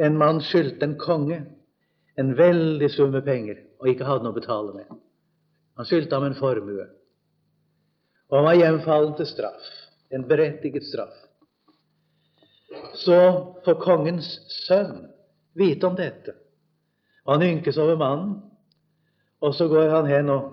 en 0.00 0.16
mann 0.16 0.40
skyldte 0.40 0.84
en 0.84 0.98
konge 0.98 1.42
en 2.16 2.34
veldig 2.38 2.90
summe 2.90 3.20
penger 3.26 3.58
og 3.80 3.90
ikke 3.90 4.06
hadde 4.08 4.24
noe 4.24 4.32
å 4.32 4.38
betale 4.38 4.74
med. 4.76 5.00
Han 5.76 5.88
skyldte 5.88 6.14
ham 6.14 6.28
en 6.28 6.38
formue. 6.38 6.86
Og 8.30 8.38
han 8.38 8.46
var 8.46 8.58
hjemfallen 8.58 9.16
til 9.18 9.28
straff, 9.28 9.66
en 10.14 10.24
berettiget 10.28 10.86
straff. 10.86 11.14
Så 12.96 13.18
får 13.66 13.80
kongens 13.82 14.30
sønn 14.64 15.10
vite 15.58 15.86
om 15.86 15.98
dette. 15.98 16.32
Og 17.26 17.36
han 17.36 17.46
ynkes 17.50 17.78
over 17.82 17.98
mannen, 17.98 18.38
og 19.42 19.54
så 19.54 19.68
går 19.68 19.90
han 19.92 20.08
hen 20.08 20.32
og 20.32 20.48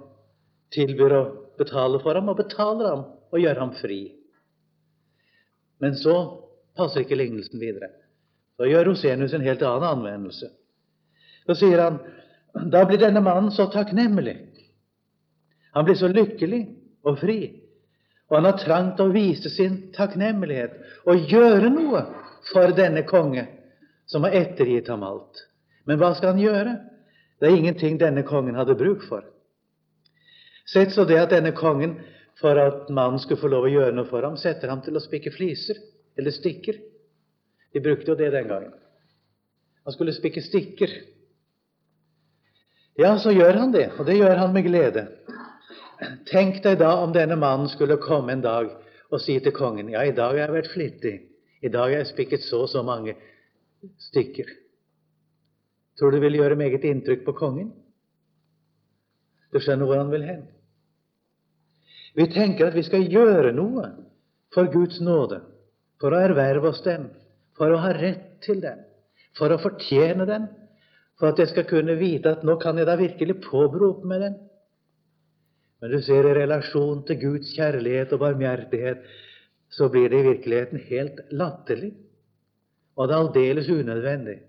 tilbyr 0.73 1.15
å 1.15 1.23
betaler 1.61 2.01
for 2.03 2.17
ham 2.17 2.29
og 2.31 2.39
betaler 2.41 2.89
ham 2.89 3.03
og 3.31 3.39
gjør 3.39 3.61
ham 3.61 3.73
fri. 3.79 4.01
Men 5.81 5.95
så 5.97 6.15
passer 6.77 7.05
ikke 7.05 7.17
lignelsen 7.17 7.61
videre. 7.61 7.89
Så 8.57 8.67
gjør 8.69 8.91
Rosenius 8.91 9.33
en 9.33 9.45
helt 9.45 9.63
annen 9.65 9.87
anvendelse. 9.87 10.51
Så 11.47 11.57
sier 11.57 11.81
han 11.81 12.01
da 12.71 12.83
blir 12.85 12.99
denne 12.99 13.23
mannen 13.23 13.51
så 13.55 13.69
takknemlig. 13.71 14.35
Han 15.71 15.87
blir 15.87 15.95
så 15.95 16.09
lykkelig 16.11 16.61
og 17.07 17.19
fri. 17.21 17.39
Og 18.29 18.37
han 18.37 18.47
har 18.47 18.59
trangt 18.59 18.99
å 19.03 19.11
vise 19.11 19.49
sin 19.51 19.77
takknemlighet 19.95 20.75
og 21.09 21.31
gjøre 21.31 21.71
noe 21.71 22.03
for 22.51 22.75
denne 22.75 23.03
konge 23.07 23.45
som 24.07 24.27
har 24.27 24.35
ettergitt 24.35 24.91
ham 24.91 25.03
alt. 25.07 25.45
Men 25.87 25.99
hva 25.99 26.13
skal 26.15 26.33
han 26.33 26.43
gjøre? 26.43 26.75
Det 27.39 27.49
er 27.49 27.57
ingenting 27.57 27.97
denne 27.99 28.23
kongen 28.27 28.59
hadde 28.59 28.77
bruk 28.77 29.03
for. 29.07 29.25
Sett 30.71 30.93
så 30.95 31.05
det 31.05 31.19
at 31.19 31.33
denne 31.33 31.51
kongen, 31.55 31.97
for 32.39 32.57
at 32.57 32.89
mannen 32.89 33.19
skulle 33.19 33.41
få 33.41 33.49
lov 33.51 33.67
å 33.67 33.71
gjøre 33.71 33.95
noe 33.95 34.07
for 34.07 34.23
ham, 34.23 34.37
setter 34.39 34.71
ham 34.71 34.81
til 34.85 34.95
å 34.95 35.03
spikke 35.03 35.33
fliser 35.35 35.77
eller 36.17 36.33
stikker. 36.33 36.77
De 37.71 37.81
brukte 37.83 38.11
jo 38.11 38.17
det 38.19 38.31
den 38.33 38.47
gangen. 38.49 38.71
Han 39.85 39.95
skulle 39.95 40.15
spikke 40.15 40.43
stikker. 40.43 40.93
Ja, 42.99 43.15
så 43.19 43.33
gjør 43.33 43.59
han 43.59 43.73
det, 43.73 43.89
og 43.97 44.07
det 44.07 44.17
gjør 44.19 44.39
han 44.39 44.53
med 44.55 44.67
glede. 44.67 45.05
Tenk 46.29 46.61
deg 46.63 46.79
da 46.81 46.95
om 47.03 47.13
denne 47.15 47.37
mannen 47.39 47.69
skulle 47.71 47.99
komme 48.01 48.33
en 48.33 48.43
dag 48.43 48.71
og 49.11 49.19
si 49.21 49.35
til 49.43 49.53
kongen 49.53 49.91
ja, 49.91 50.01
i 50.07 50.15
dag 50.15 50.33
har 50.33 50.47
jeg 50.47 50.55
vært 50.55 50.71
flittig, 50.71 51.13
i 51.61 51.69
dag 51.69 51.91
har 51.91 51.99
jeg 51.99 52.09
spikket 52.09 52.45
så 52.45 52.63
og 52.65 52.71
så 52.71 52.81
mange 52.85 53.13
stikker. 54.09 54.49
Tror 55.99 56.09
du 56.09 56.17
det 56.17 56.25
vil 56.25 56.39
gjøre 56.39 56.57
meget 56.57 56.87
inntrykk 56.87 57.25
på 57.27 57.35
kongen? 57.37 57.69
Du 59.51 59.59
skjønner 59.59 59.85
hvor 59.85 59.99
han 59.99 60.11
vil 60.13 60.25
hen. 60.25 60.41
Vi 62.17 62.27
tenker 62.31 62.67
at 62.67 62.75
vi 62.75 62.83
skal 62.83 63.07
gjøre 63.07 63.53
noe 63.55 63.87
for 64.51 64.67
Guds 64.71 64.99
nåde, 65.03 65.39
for 66.01 66.11
å 66.11 66.23
erverve 66.27 66.71
oss 66.73 66.81
dem, 66.83 67.07
for 67.57 67.71
å 67.71 67.79
ha 67.79 67.93
rett 67.95 68.41
til 68.43 68.59
dem, 68.63 68.81
for 69.37 69.53
å 69.53 69.59
fortjene 69.61 70.27
dem, 70.27 70.49
for 71.19 71.31
at 71.31 71.39
jeg 71.39 71.51
skal 71.51 71.67
kunne 71.69 71.95
vite 71.99 72.33
at 72.33 72.43
nå 72.47 72.57
kan 72.59 72.79
jeg 72.79 72.89
da 72.89 72.97
virkelig 72.99 73.37
påberope 73.45 74.07
meg 74.09 74.23
dem. 74.25 74.39
Men 75.81 75.93
du 75.93 75.99
ser, 76.03 76.27
i 76.27 76.37
relasjon 76.37 77.03
til 77.07 77.19
Guds 77.21 77.53
kjærlighet 77.55 78.11
og 78.13 78.23
barmhjertighet, 78.25 79.05
så 79.71 79.87
blir 79.89 80.09
det 80.11 80.19
i 80.19 80.27
virkeligheten 80.27 80.81
helt 80.89 81.21
latterlig, 81.31 81.93
og 82.97 83.07
det 83.07 83.15
er 83.15 83.23
aldeles 83.23 83.69
unødvendig. 83.71 84.41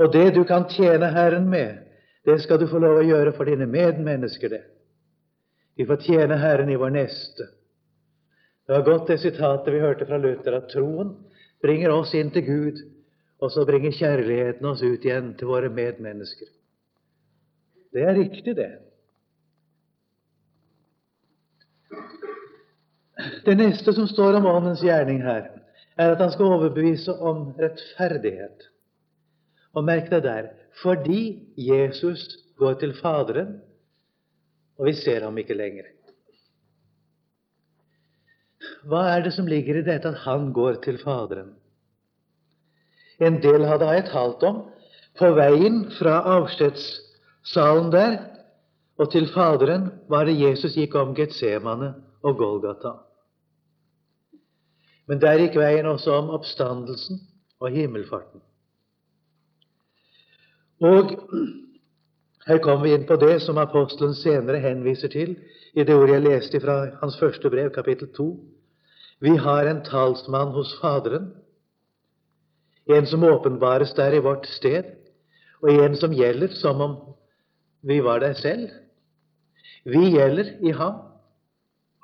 Og 0.00 0.12
det 0.12 0.34
du 0.36 0.42
kan 0.48 0.68
tjene 0.68 1.08
Herren 1.14 1.48
med, 1.50 1.80
det 2.28 2.36
skal 2.44 2.60
du 2.60 2.66
få 2.68 2.78
lov 2.82 3.00
å 3.00 3.06
gjøre 3.06 3.32
for 3.36 3.48
dine 3.48 3.66
medmennesker, 3.70 4.52
det. 4.52 4.62
Vi 5.76 5.86
får 5.86 5.96
tjene 6.06 6.38
Herren 6.40 6.70
i 6.70 6.76
vår 6.76 6.90
neste. 6.94 7.46
Det 8.66 8.76
var 8.76 8.86
godt 8.86 9.08
det 9.10 9.18
sitatet 9.18 9.74
vi 9.74 9.82
hørte 9.82 10.06
fra 10.06 10.18
Luther, 10.20 10.56
at 10.60 10.70
troen 10.70 11.14
bringer 11.62 11.92
oss 11.94 12.14
inn 12.14 12.30
til 12.34 12.44
Gud, 12.46 12.82
og 13.40 13.52
så 13.52 13.64
bringer 13.66 13.94
kjærligheten 13.96 14.66
oss 14.68 14.82
ut 14.84 15.04
igjen 15.04 15.32
til 15.38 15.48
våre 15.50 15.70
medmennesker. 15.72 16.50
Det 17.90 18.04
er 18.06 18.14
riktig, 18.14 18.54
det. 18.56 18.70
Det 23.44 23.56
neste 23.58 23.92
som 23.92 24.06
står 24.08 24.38
om 24.38 24.46
Åndens 24.46 24.84
gjerning 24.84 25.22
her, 25.24 25.48
er 25.98 26.14
at 26.14 26.22
han 26.22 26.30
skal 26.32 26.54
overbevise 26.54 27.12
om 27.12 27.50
rettferdighet. 27.58 28.68
Og 29.74 29.84
merk 29.86 30.10
deg 30.12 30.22
der 30.24 30.52
fordi 30.80 31.50
Jesus 31.58 32.22
går 32.60 32.78
til 32.80 32.94
Faderen, 32.96 33.58
og 34.80 34.86
vi 34.88 34.94
ser 34.96 35.24
ham 35.26 35.36
ikke 35.38 35.54
lenger. 35.54 35.90
Hva 38.88 39.02
er 39.12 39.24
det 39.26 39.34
som 39.36 39.48
ligger 39.48 39.76
i 39.76 39.84
dette 39.84 40.08
at 40.08 40.22
han 40.24 40.52
går 40.56 40.80
til 40.84 40.96
Faderen? 41.02 41.52
En 43.20 43.36
del 43.44 43.66
hadde 43.68 43.90
jeg 43.92 44.08
talt 44.08 44.42
om. 44.48 44.62
På 45.20 45.34
veien 45.36 45.82
fra 45.98 46.22
avskjedssalen 46.38 47.92
der 47.92 48.16
og 49.00 49.10
til 49.12 49.28
Faderen 49.34 49.90
var 50.08 50.24
det 50.24 50.38
Jesus 50.40 50.78
gikk 50.80 50.96
om 50.96 51.12
Getsemane 51.16 51.92
og 52.24 52.40
Golgata. 52.40 52.94
Men 55.08 55.20
der 55.20 55.42
gikk 55.42 55.60
veien 55.60 55.88
også 55.90 56.16
om 56.22 56.32
oppstandelsen 56.32 57.20
og 57.60 57.76
himmelfarten. 57.76 58.40
Og 60.80 61.12
her 62.46 62.58
kommer 62.58 62.84
vi 62.84 62.94
inn 62.94 63.06
på 63.08 63.18
det 63.20 63.40
som 63.44 63.58
apostelen 63.60 64.14
senere 64.16 64.62
henviser 64.64 65.12
til 65.12 65.34
i 65.76 65.84
det 65.84 65.94
ordet 65.94 66.16
jeg 66.16 66.24
leste 66.24 66.60
fra 66.62 66.76
hans 67.02 67.18
første 67.20 67.50
brev, 67.52 67.68
kapittel 67.74 68.08
2. 68.16 68.28
Vi 69.20 69.36
har 69.36 69.68
en 69.68 69.82
talsmann 69.84 70.54
hos 70.54 70.72
Faderen, 70.80 71.28
en 72.88 73.06
som 73.06 73.24
åpenbares 73.28 73.92
der 73.94 74.16
i 74.16 74.22
vårt 74.24 74.48
sted, 74.48 74.88
og 75.60 75.84
en 75.84 75.96
som 76.00 76.16
gjelder 76.16 76.56
som 76.56 76.80
om 76.80 76.96
vi 77.86 78.00
var 78.04 78.24
der 78.24 78.32
selv. 78.32 78.70
Vi 79.84 80.10
gjelder 80.16 80.56
i 80.64 80.72
ham, 80.72 80.96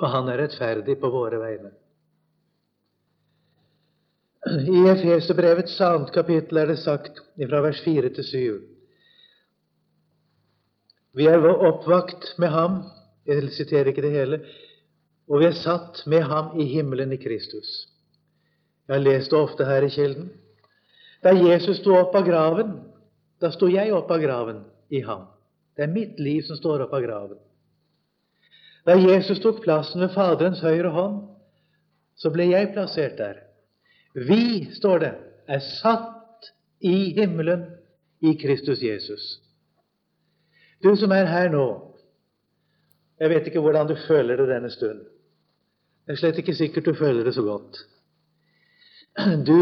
og 0.01 0.09
han 0.13 0.29
er 0.29 0.45
rettferdig 0.45 0.99
på 1.01 1.11
våre 1.11 1.41
vegne. 1.41 1.73
I 4.47 4.85
Efeserbrevets 4.93 5.81
annet 5.81 6.13
kapittel 6.15 6.61
er 6.61 6.71
det 6.71 6.79
sagt 6.79 7.19
fra 7.41 7.65
vers 7.65 7.81
4 7.83 8.13
til 8.15 8.25
7 8.31 8.76
Vi 11.17 11.27
er 11.31 11.45
oppvakt 11.49 12.35
med 12.39 12.53
ham 12.53 12.83
Jeg 13.27 13.49
siterer 13.51 13.89
ikke 13.91 14.05
det 14.05 14.13
hele. 14.15 14.41
Og 15.27 15.41
vi 15.41 15.49
er 15.49 15.57
satt 15.59 16.05
med 16.07 16.23
ham 16.23 16.53
i 16.61 16.65
himmelen 16.71 17.11
i 17.13 17.19
Kristus. 17.19 17.89
Jeg 18.87 18.95
har 18.95 19.03
lest 19.03 19.33
det 19.33 19.39
ofte 19.39 19.65
her 19.67 19.83
i 19.83 19.91
Kilden. 19.91 20.29
Da 21.25 21.33
Jesus 21.35 21.81
sto 21.81 21.97
opp 21.99 22.15
av 22.15 22.23
graven, 22.29 22.77
da 23.43 23.51
sto 23.51 23.67
jeg 23.67 23.91
opp 23.91 24.13
av 24.15 24.23
graven 24.23 24.61
i 24.95 25.01
ham. 25.03 25.25
Det 25.75 25.83
er 25.83 25.91
mitt 25.91 26.21
liv 26.23 26.45
som 26.47 26.61
står 26.61 26.85
opp 26.85 26.95
av 26.95 27.03
graven. 27.03 27.41
Da 28.87 28.95
Jesus 28.95 29.41
tok 29.43 29.59
plassen 29.65 30.05
ved 30.05 30.15
Faderens 30.15 30.63
høyre 30.63 30.93
hånd, 30.95 31.25
så 32.15 32.31
ble 32.31 32.47
jeg 32.53 32.71
plassert 32.77 33.19
der. 33.19 33.43
Vi, 34.15 34.69
står 34.79 35.03
det, 35.03 35.13
er 35.51 35.67
satt 35.67 36.53
i 36.79 37.11
himmelen 37.19 37.67
i 38.23 38.37
Kristus 38.39 38.81
Jesus. 38.85 39.41
Du 40.83 40.93
som 40.97 41.13
er 41.13 41.29
her 41.31 41.51
nå, 41.53 41.67
jeg 43.21 43.33
vet 43.33 43.47
ikke 43.49 43.63
hvordan 43.65 43.89
du 43.89 43.95
føler 44.07 44.37
det 44.37 44.49
denne 44.51 44.71
stund. 44.71 45.01
Det 46.07 46.15
er 46.15 46.21
slett 46.21 46.41
ikke 46.43 46.55
sikkert 46.55 46.87
du 46.87 46.95
føler 46.95 47.25
det 47.25 47.35
så 47.35 47.43
godt. 47.43 47.79
Du 49.49 49.57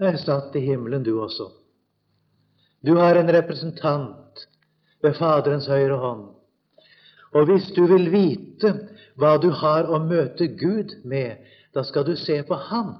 er 0.00 0.16
satt 0.22 0.54
i 0.56 0.62
himmelen, 0.62 1.02
du 1.02 1.16
også. 1.20 1.48
Du 2.86 2.94
har 2.96 3.18
en 3.18 3.30
representant 3.34 4.46
ved 5.02 5.14
Faderens 5.18 5.66
høyre 5.66 5.98
hånd. 5.98 6.28
Og 7.32 7.46
hvis 7.50 7.70
du 7.76 7.84
vil 7.90 8.10
vite 8.12 8.72
hva 9.18 9.36
du 9.42 9.50
har 9.50 9.90
å 9.90 9.98
møte 10.02 10.48
Gud 10.58 10.94
med, 11.04 11.42
da 11.74 11.82
skal 11.84 12.06
du 12.06 12.14
se 12.16 12.38
på 12.46 12.54
Ham. 12.70 12.94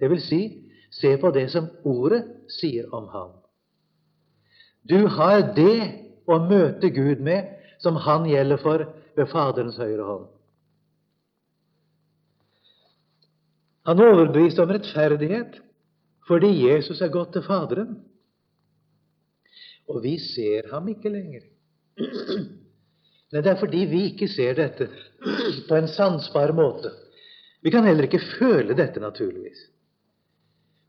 Det 0.00 0.10
vil 0.10 0.20
si, 0.22 0.42
se 0.90 1.14
på 1.16 1.30
det 1.30 1.46
som 1.52 1.68
Ordet 1.84 2.24
sier 2.50 2.88
om 2.94 3.06
ham. 3.12 3.30
Du 4.88 5.06
har 5.06 5.54
det 5.54 6.11
å 6.32 6.44
møte 6.44 6.90
Gud 6.94 7.22
med 7.24 7.50
som 7.82 7.98
Han 8.04 8.28
gjelder 8.30 8.60
for 8.62 8.86
ved 9.16 9.28
Faderens 9.32 9.78
høyre 9.80 10.06
hånd. 10.06 10.28
Han 13.88 14.00
overbeviste 14.00 14.62
om 14.62 14.70
rettferdighet 14.70 15.58
fordi 16.28 16.52
Jesus 16.68 17.02
er 17.02 17.10
gått 17.12 17.32
til 17.34 17.42
Faderen. 17.42 17.96
Og 19.90 19.98
vi 20.04 20.14
ser 20.22 20.70
ham 20.70 20.86
ikke 20.92 21.10
lenger. 21.10 21.42
Nei, 23.32 23.40
det 23.42 23.50
er 23.50 23.58
fordi 23.58 23.82
vi 23.90 24.04
ikke 24.12 24.30
ser 24.30 24.54
dette 24.56 24.86
på 25.66 25.76
en 25.76 25.90
sansbar 25.90 26.54
måte. 26.54 26.92
Vi 27.62 27.72
kan 27.74 27.84
heller 27.86 28.06
ikke 28.06 28.22
føle 28.38 28.78
dette, 28.78 29.02
naturligvis 29.02 29.66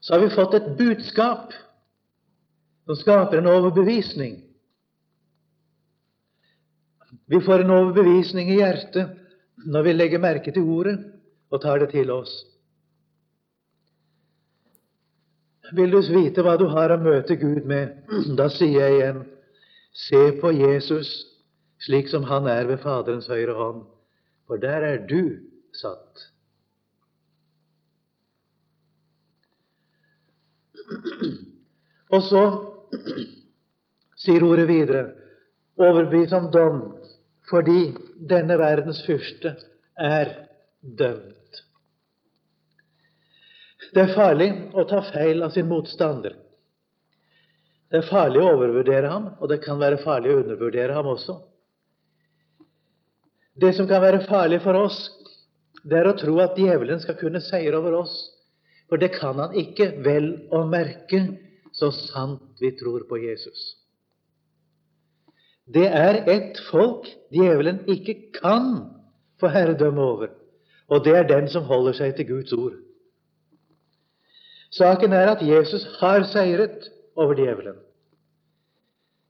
så 0.03 0.13
har 0.13 0.19
vi 0.19 0.35
fått 0.35 0.53
et 0.57 0.65
budskap 0.77 1.53
som 2.85 2.97
skaper 2.99 3.39
en 3.39 3.47
overbevisning. 3.47 4.41
Vi 7.33 7.41
får 7.41 7.59
en 7.63 7.71
overbevisning 7.73 8.49
i 8.53 8.59
hjertet 8.59 9.09
når 9.65 9.81
vi 9.87 9.93
legger 9.95 10.21
merke 10.21 10.51
til 10.53 10.67
ordet 10.69 10.99
og 11.49 11.61
tar 11.63 11.79
det 11.81 11.89
til 11.89 12.11
oss. 12.13 12.29
Vil 15.73 15.89
du 15.89 15.97
vite 16.13 16.43
hva 16.45 16.53
du 16.61 16.67
har 16.69 16.93
å 16.93 16.99
møte 17.01 17.33
Gud 17.41 17.65
med, 17.65 18.05
da 18.39 18.45
sier 18.53 18.83
jeg 18.83 18.93
igjen 18.99 19.23
se 19.97 20.21
på 20.43 20.51
Jesus 20.53 21.09
slik 21.81 22.07
som 22.11 22.23
han 22.29 22.45
er 22.51 22.69
ved 22.69 22.77
Faderens 22.85 23.27
høyre 23.31 23.57
hånd, 23.57 23.81
for 24.45 24.61
der 24.61 24.85
er 24.91 25.01
du 25.09 25.41
satt. 25.73 26.29
Og 32.13 32.21
så 32.29 32.43
sier 34.21 34.45
ordet 34.45 34.69
videre 34.69 35.07
overbevist 35.81 36.37
om 36.37 36.51
dom 36.53 36.93
fordi 37.49 37.93
denne 38.29 38.57
verdens 38.59 39.01
fyrste 39.05 39.55
er 39.99 40.31
dømt. 40.81 41.61
Det 43.93 44.01
er 44.05 44.15
farlig 44.15 44.49
å 44.73 44.85
ta 44.89 45.03
feil 45.11 45.43
av 45.45 45.53
sin 45.53 45.67
motstander. 45.69 46.37
Det 47.91 47.99
er 47.99 48.09
farlig 48.09 48.41
å 48.41 48.53
overvurdere 48.55 49.09
ham, 49.11 49.27
og 49.37 49.51
det 49.51 49.59
kan 49.65 49.77
være 49.81 50.01
farlig 50.01 50.31
å 50.33 50.39
undervurdere 50.41 50.95
ham 50.97 51.11
også. 51.11 51.35
Det 53.53 53.75
som 53.77 53.85
kan 53.89 54.01
være 54.01 54.23
farlig 54.25 54.63
for 54.63 54.79
oss, 54.79 55.03
det 55.83 55.99
er 55.99 56.09
å 56.09 56.17
tro 56.17 56.39
at 56.41 56.57
djevelen 56.57 57.03
skal 57.03 57.19
kunne 57.19 57.43
seire 57.43 57.77
over 57.77 57.99
oss 57.99 58.15
for 58.93 59.01
det 59.01 59.09
kan 59.15 59.39
han 59.41 59.55
ikke, 59.57 59.87
vel 60.05 60.27
å 60.53 60.59
merke, 60.69 61.23
så 61.73 61.87
sant 61.95 62.61
vi 62.61 62.69
tror 62.77 63.07
på 63.09 63.17
Jesus. 63.17 63.61
Det 65.65 65.85
er 65.87 66.23
ett 66.27 66.59
folk 66.71 67.07
djevelen 67.31 67.83
ikke 67.87 68.15
kan 68.35 68.89
få 69.39 69.47
herredømme 69.47 70.01
over, 70.01 70.33
og 70.87 71.05
det 71.05 71.15
er 71.15 71.27
den 71.27 71.47
som 71.47 71.63
holder 71.63 71.95
seg 71.95 72.15
til 72.17 72.27
Guds 72.27 72.51
ord. 72.53 72.75
Saken 74.73 75.13
er 75.13 75.35
at 75.35 75.45
Jesus 75.45 75.85
har 75.99 76.25
seiret 76.27 76.89
over 77.15 77.37
djevelen. 77.37 77.77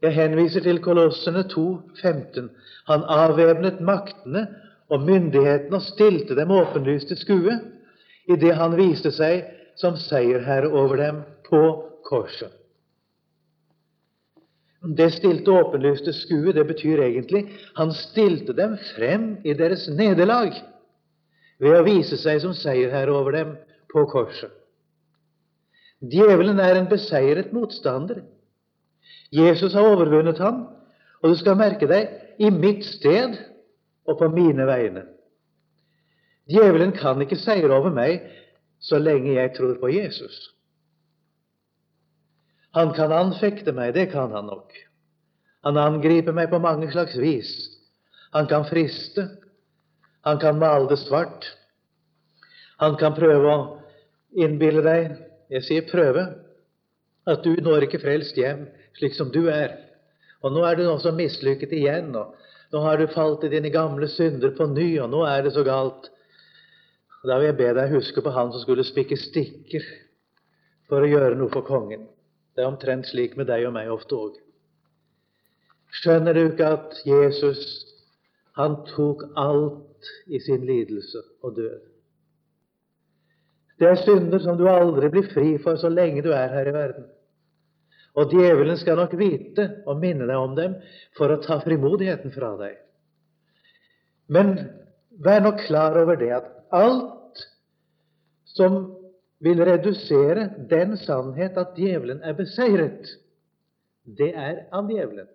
Jeg 0.02 0.16
henviser 0.16 0.64
til 0.64 0.82
Kolossene 0.84 1.44
2, 1.48 1.80
15. 2.02 2.50
Han 2.88 3.04
avvæpnet 3.08 3.82
maktene 3.82 4.48
og 4.90 5.06
myndighetene 5.06 5.76
og 5.76 5.86
stilte 5.86 6.36
dem 6.36 6.52
åpenlyst 6.52 7.08
til 7.08 7.18
skue 7.18 7.60
idet 8.28 8.56
han 8.56 8.76
viste 8.78 9.12
seg 9.12 9.46
som 9.80 9.96
seierherre 10.00 10.72
over 10.72 11.00
dem 11.00 11.22
på 11.48 11.62
korset. 12.10 12.52
Det 14.84 15.14
stilte 15.16 15.52
åpenlyste 15.52 16.12
skue, 16.14 16.52
det 16.52 16.66
betyr 16.68 17.06
egentlig 17.06 17.46
han 17.78 17.94
stilte 17.96 18.54
dem 18.54 18.76
frem 18.96 19.38
i 19.48 19.56
deres 19.56 19.88
nederlag 19.88 20.52
ved 21.64 21.78
å 21.78 21.86
vise 21.86 22.18
seg 22.20 22.42
som 22.44 22.56
seierherre 22.58 23.14
over 23.16 23.32
dem 23.38 23.54
på 23.94 24.04
korset. 24.12 24.52
Djevelen 26.04 26.60
er 26.60 26.76
en 26.76 26.90
beseiret 26.92 27.54
motstander. 27.56 28.26
Jesus 29.32 29.74
har 29.74 29.88
overvunnet 29.88 30.42
ham, 30.44 30.66
og 31.24 31.32
du 31.32 31.38
skal 31.40 31.56
merke 31.56 31.88
deg 31.88 32.12
i 32.44 32.50
mitt 32.52 32.84
sted 32.84 33.38
og 34.04 34.20
på 34.20 34.28
mine 34.36 34.68
vegne. 34.68 35.06
Djevelen 36.52 36.92
kan 36.98 37.22
ikke 37.24 37.40
seire 37.40 37.72
over 37.72 37.94
meg 37.96 38.26
så 38.84 39.00
lenge 39.00 39.38
jeg 39.38 39.54
tror 39.56 39.78
på 39.80 39.94
Jesus. 39.96 40.36
Han 42.74 42.94
kan 42.98 43.12
anfekte 43.14 43.74
meg, 43.76 43.94
det 43.94 44.10
kan 44.12 44.32
han 44.34 44.50
nok. 44.50 44.74
Han 45.64 45.78
angriper 45.78 46.36
meg 46.36 46.50
på 46.52 46.60
mange 46.60 46.90
slags 46.92 47.16
vis. 47.22 47.52
Han 48.34 48.48
kan 48.50 48.66
friste. 48.66 49.28
Han 50.26 50.40
kan 50.42 50.60
male 50.60 50.90
det 50.90 50.98
svart. 51.04 51.46
Han 52.82 52.98
kan 53.00 53.16
prøve 53.16 53.52
å 53.52 53.60
innbille 54.34 54.82
deg 54.82 55.14
Jeg 55.54 55.66
sier 55.68 55.84
prøve 55.86 56.22
at 57.30 57.44
du 57.46 57.52
når 57.62 57.86
ikke 57.86 58.00
frelst 58.02 58.38
hjem 58.40 58.64
slik 58.98 59.14
som 59.14 59.30
du 59.30 59.44
er. 59.52 59.76
Og 60.42 60.56
nå 60.56 60.64
er 60.66 60.80
du 60.80 60.88
også 60.88 61.14
mislykket 61.14 61.76
igjen. 61.78 62.10
og 62.16 62.34
Nå 62.74 62.82
har 62.82 62.98
du 62.98 63.06
falt 63.14 63.44
i 63.46 63.52
dine 63.52 63.70
gamle 63.70 64.10
synder 64.10 64.56
på 64.58 64.66
ny, 64.72 64.88
og 65.04 65.12
nå 65.14 65.22
er 65.30 65.46
det 65.46 65.54
så 65.54 65.62
galt. 65.68 66.10
Da 67.24 67.38
vil 67.38 67.52
jeg 67.52 67.60
be 67.60 67.70
deg 67.78 67.94
huske 67.94 68.24
på 68.24 68.34
han 68.34 68.50
som 68.52 68.64
skulle 68.64 68.84
spikke 68.88 69.20
stikker 69.20 69.86
for 70.90 71.06
å 71.06 71.12
gjøre 71.12 71.38
noe 71.38 71.54
for 71.54 71.64
kongen. 71.68 72.08
Det 72.54 72.62
er 72.64 72.70
omtrent 72.70 73.08
slik 73.10 73.38
med 73.38 73.50
deg 73.50 73.66
og 73.68 73.74
meg 73.76 73.90
ofte 73.92 74.18
òg. 74.18 74.38
Skjønner 75.94 76.34
du 76.34 76.44
ikke 76.48 76.70
at 76.76 77.00
Jesus, 77.06 77.64
han 78.58 78.80
tok 78.94 79.26
alt 79.38 80.10
i 80.28 80.42
sin 80.42 80.66
lidelse 80.66 81.22
og 81.42 81.58
død? 81.58 81.82
Det 83.82 83.90
er 83.90 84.00
synder 84.02 84.40
som 84.40 84.58
du 84.58 84.68
aldri 84.70 85.10
blir 85.12 85.28
fri 85.34 85.56
for 85.62 85.78
så 85.82 85.90
lenge 85.90 86.22
du 86.26 86.32
er 86.32 86.54
her 86.54 86.70
i 86.70 86.76
verden. 86.76 87.10
Og 88.14 88.30
djevelen 88.30 88.78
skal 88.78 89.00
nok 89.02 89.16
vite 89.18 89.66
og 89.90 89.98
minne 90.02 90.28
deg 90.30 90.38
om 90.38 90.54
dem 90.58 90.76
for 91.18 91.34
å 91.34 91.42
ta 91.42 91.58
frimodigheten 91.64 92.34
fra 92.36 92.54
deg. 92.60 92.78
Men 94.30 94.54
vær 95.26 95.42
nok 95.42 95.66
klar 95.66 95.98
over 96.00 96.18
det 96.22 96.30
at 96.38 96.52
alt 96.74 97.42
som 98.54 98.84
vil 99.44 99.60
redusere 99.66 100.48
den 100.70 100.96
sannhet 100.98 101.58
at 101.60 101.76
djevelen 101.76 102.22
er 102.24 102.36
beseiret, 102.38 103.10
det 104.04 104.32
er 104.36 104.66
av 104.72 104.88
djevelen. 104.92 105.28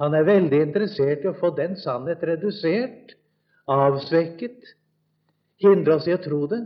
Han 0.00 0.16
er 0.16 0.28
veldig 0.28 0.60
interessert 0.64 1.24
i 1.24 1.30
å 1.30 1.36
få 1.36 1.52
den 1.56 1.76
sannhet 1.80 2.22
redusert, 2.24 3.14
avsvekket, 3.70 4.74
hindre 5.60 5.98
oss 5.98 6.08
i 6.08 6.16
å 6.16 6.20
tro 6.20 6.46
det, 6.50 6.62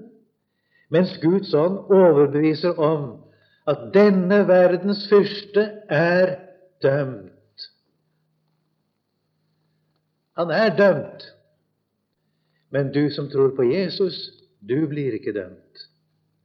mens 0.95 1.17
Guds 1.23 1.55
ånd 1.59 1.91
overbeviser 1.95 2.79
om 2.79 3.09
at 3.71 3.89
denne 3.95 4.43
verdens 4.47 5.07
fyrste 5.11 5.65
er 5.91 6.37
dømt. 6.85 7.31
Han 10.39 10.51
er 10.51 10.75
dømt. 10.79 11.29
Men 12.75 12.91
du 12.95 13.07
som 13.15 13.29
tror 13.31 13.55
på 13.57 13.67
Jesus, 13.71 14.17
du 14.69 14.87
blir 14.89 15.17
ikke 15.19 15.35
dømt. 15.37 15.89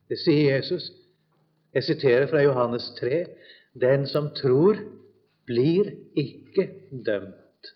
Det 0.09 0.17
sier 0.20 0.55
Jesus. 0.55 0.91
Jeg 1.74 1.84
siterer 1.84 2.28
fra 2.28 2.41
Johannes 2.43 2.89
3.: 2.99 3.26
Den 3.82 4.07
som 4.07 4.32
tror, 4.36 4.80
blir 5.45 5.91
ikke 6.17 6.70
dømt. 7.05 7.74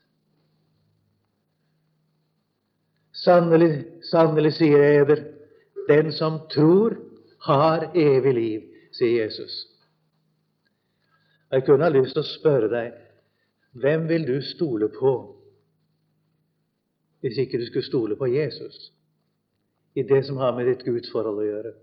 Sannelig, 3.23 3.85
sannelig, 4.11 4.53
sier 4.53 4.83
eder, 4.83 5.23
den 5.87 6.11
som 6.11 6.41
tror, 6.51 6.97
har 7.45 7.91
evig 7.95 8.33
liv 8.33 8.73
sier 8.93 9.23
Jesus. 9.23 9.67
Jeg 11.51 11.65
kunne 11.65 11.85
ha 11.85 11.93
lyst 11.93 12.15
til 12.15 12.23
å 12.23 12.29
spørre 12.29 12.69
deg 12.71 12.99
hvem 13.83 14.07
vil 14.09 14.25
du 14.27 14.35
stole 14.45 14.89
på 14.93 15.13
hvis 17.23 17.39
ikke 17.41 17.59
du 17.61 17.65
skulle 17.69 17.87
stole 17.87 18.17
på 18.19 18.27
Jesus 18.29 18.91
i 19.93 20.03
det 20.03 20.23
som 20.25 20.37
har 20.41 20.55
med 20.57 20.67
ditt 20.69 20.85
gudsforhold 20.85 21.41
å 21.41 21.47
gjøre? 21.47 21.73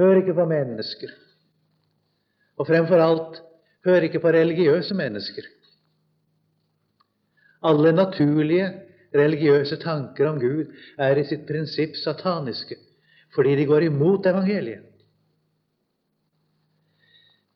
Hør 0.00 0.20
ikke 0.22 0.36
på 0.36 0.46
mennesker. 0.48 1.10
Og 2.58 2.68
fremfor 2.68 3.02
alt, 3.02 3.42
hør 3.86 4.06
ikke 4.06 4.22
på 4.22 4.32
religiøse 4.34 4.96
mennesker. 4.96 5.46
Alle 7.62 7.92
naturlige 7.94 8.70
religiøse 9.14 9.76
tanker 9.82 10.30
om 10.30 10.40
Gud 10.40 10.72
er 10.98 11.18
i 11.18 11.26
sitt 11.28 11.44
prinsipp 11.48 11.98
sataniske 12.00 12.78
fordi 13.32 13.54
de 13.56 13.64
går 13.64 13.86
imot 13.86 14.26
evangeliet. 14.28 14.82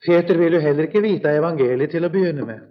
Peter 0.01 0.37
vil 0.39 0.55
jo 0.57 0.61
heller 0.61 0.87
ikke 0.87 1.03
vite 1.03 1.33
evangeliet 1.37 1.91
til 1.93 2.05
å 2.05 2.09
begynne 2.09 2.45
med. 2.47 2.63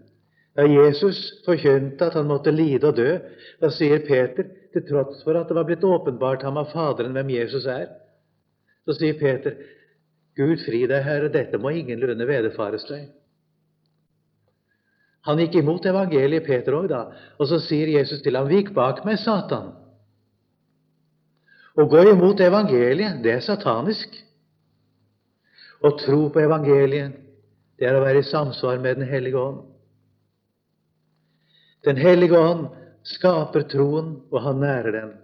Da 0.57 0.65
Jesus 0.67 1.21
forkynte 1.45 2.09
at 2.09 2.17
han 2.17 2.27
måtte 2.27 2.55
lide 2.55 2.89
og 2.89 2.97
dø, 2.99 3.13
da 3.61 3.71
sier 3.71 4.03
Peter, 4.07 4.49
til 4.77 4.85
tross 4.89 5.23
for 5.25 5.39
at 5.39 5.49
det 5.49 5.57
var 5.57 5.67
blitt 5.69 5.85
åpenbart 5.85 6.45
ham 6.45 6.61
av 6.61 6.69
Faderen 6.75 7.17
hvem 7.17 7.33
Jesus 7.39 7.67
er, 7.71 7.89
så 8.87 8.95
sier 8.95 9.17
Peter, 9.19 9.57
Gud 10.37 10.61
fri 10.67 10.85
deg, 10.85 11.01
Herre, 11.07 11.33
dette 11.33 11.59
må 11.59 11.73
ingenlunde 11.73 12.29
vederfares 12.29 12.85
deg. 12.91 13.09
Han 15.27 15.41
gikk 15.43 15.57
imot 15.59 15.89
evangeliet, 15.89 16.45
Peter 16.47 16.77
òg, 16.77 16.91
da, 16.93 17.01
og 17.41 17.49
så 17.51 17.59
sier 17.65 17.89
Jesus 17.91 18.21
til 18.23 18.37
ham, 18.39 18.51
Vik 18.53 18.71
bak 18.77 19.03
meg, 19.09 19.19
Satan. 19.19 19.73
Å 21.77 21.87
gå 21.91 22.05
imot 22.13 22.41
evangeliet, 22.45 23.19
det 23.25 23.33
er 23.35 23.43
satanisk. 23.45 24.13
Å 25.83 25.91
tro 25.99 26.29
på 26.33 26.45
evangeliet, 26.45 27.17
det 27.77 27.89
er 27.89 27.99
å 27.99 28.05
være 28.05 28.23
i 28.23 28.29
samsvar 28.29 28.79
med 28.81 29.01
Den 29.01 29.09
hellige 29.11 29.41
ånd. 29.41 29.65
Den 31.85 31.99
hellige 32.01 32.39
ånd 32.39 32.69
skaper 33.07 33.67
troen, 33.71 34.17
og 34.33 34.43
han 34.43 34.61
nærer 34.63 34.93
den. 34.95 35.15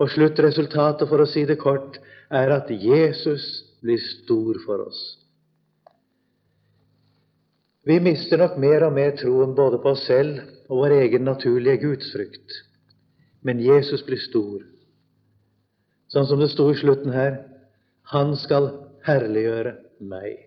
Og 0.00 0.10
sluttresultatet, 0.12 1.08
for 1.08 1.22
å 1.22 1.28
si 1.28 1.44
det 1.48 1.58
kort, 1.60 1.98
er 2.32 2.52
at 2.52 2.70
Jesus 2.70 3.46
blir 3.84 4.00
stor 4.02 4.58
for 4.64 4.88
oss. 4.88 5.02
Vi 7.86 8.00
mister 8.02 8.40
nok 8.40 8.56
mer 8.58 8.88
og 8.88 8.96
mer 8.96 9.12
troen 9.18 9.54
både 9.54 9.78
på 9.82 9.92
oss 9.94 10.06
selv 10.08 10.40
og 10.66 10.80
vår 10.82 10.96
egen 11.04 11.22
naturlige 11.28 11.84
gudsfrykt. 11.84 12.56
Men 13.46 13.62
Jesus 13.62 14.02
blir 14.02 14.18
stor. 14.18 14.64
Sånn 16.10 16.26
som 16.26 16.42
det 16.42 16.50
sto 16.50 16.66
i 16.70 16.78
slutten 16.78 17.14
her 17.14 17.38
Han 18.10 18.36
skal 18.38 18.68
herliggjøre 19.06 19.72
meg. 19.98 20.46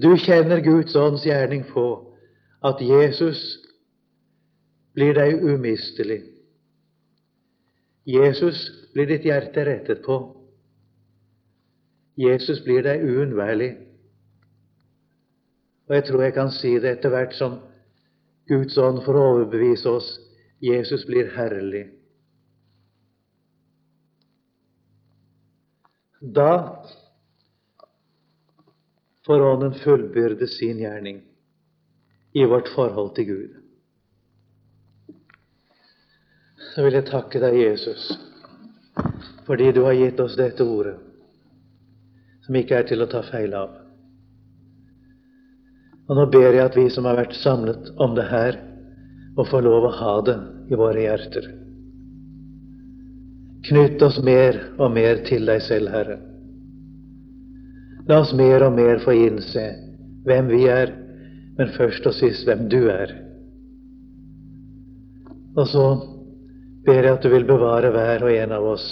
Du 0.00 0.14
kjenner 0.16 0.62
Guds 0.64 0.94
ånds 0.96 1.26
gjerning 1.28 1.66
på 1.68 1.84
at 2.64 2.80
Jesus 2.80 3.40
blir 4.94 5.14
deg 5.14 5.42
umistelig. 5.42 6.22
Jesus 8.04 8.64
blir 8.94 9.06
ditt 9.06 9.26
hjerte 9.28 9.64
rettet 9.66 10.02
på. 10.06 10.18
Jesus 12.18 12.62
blir 12.64 12.82
deg 12.84 13.04
uunnværlig. 13.06 13.70
Og 15.88 15.94
jeg 15.96 16.06
tror 16.06 16.22
jeg 16.22 16.34
kan 16.34 16.50
si 16.54 16.74
det 16.78 16.96
etter 16.96 17.12
hvert 17.14 17.36
som 17.38 17.60
Guds 18.50 18.76
ånd 18.78 19.02
får 19.04 19.18
overbevise 19.18 19.90
oss 19.90 20.10
Jesus 20.60 21.06
blir 21.08 21.30
herlig. 21.32 21.86
Da 26.20 26.84
får 29.26 29.46
Ånden 29.46 29.74
fullbyrde 29.80 30.46
sin 30.48 30.82
gjerning 30.82 31.22
i 32.32 32.44
vårt 32.44 32.68
forhold 32.74 33.14
til 33.16 33.26
Gud. 33.26 33.59
Så 36.70 36.84
vil 36.84 36.94
jeg 36.94 37.08
takke 37.08 37.40
deg, 37.42 37.56
Jesus, 37.58 38.10
fordi 39.46 39.72
du 39.74 39.82
har 39.88 39.96
gitt 39.98 40.20
oss 40.22 40.36
dette 40.38 40.62
ordet, 40.62 40.96
som 42.46 42.58
ikke 42.58 42.78
er 42.78 42.86
til 42.86 43.02
å 43.02 43.08
ta 43.10 43.24
feil 43.26 43.56
av. 43.58 43.72
Og 46.10 46.18
nå 46.18 46.26
ber 46.30 46.48
jeg 46.54 46.62
at 46.62 46.78
vi 46.78 46.86
som 46.90 47.06
har 47.06 47.18
vært 47.18 47.34
samlet 47.38 47.90
om 48.02 48.14
det 48.18 48.26
her, 48.30 48.58
må 49.34 49.46
få 49.46 49.60
lov 49.62 49.86
å 49.86 49.96
ha 49.98 50.14
det 50.26 50.36
i 50.70 50.78
våre 50.78 51.02
hjerter. 51.04 51.46
Knytt 53.66 54.02
oss 54.02 54.18
mer 54.26 54.58
og 54.78 54.94
mer 54.94 55.20
til 55.26 55.46
deg 55.50 55.62
selv, 55.62 55.90
Herre. 55.94 56.18
La 58.08 58.22
oss 58.22 58.32
mer 58.34 58.64
og 58.66 58.74
mer 58.78 59.02
få 59.02 59.14
innse 59.14 59.66
hvem 60.26 60.48
vi 60.50 60.64
er, 60.70 60.94
men 61.58 61.74
først 61.76 62.06
og 62.06 62.14
sist 62.16 62.46
hvem 62.46 62.66
du 62.72 62.80
er. 62.90 63.12
Og 65.58 65.66
så 65.68 65.84
ber 66.86 67.02
jeg 67.02 67.18
at 67.18 67.24
du 67.24 67.30
vil 67.32 67.46
bevare 67.48 67.92
hver 67.94 68.24
og 68.24 68.32
en 68.34 68.56
av 68.56 68.70
oss 68.76 68.88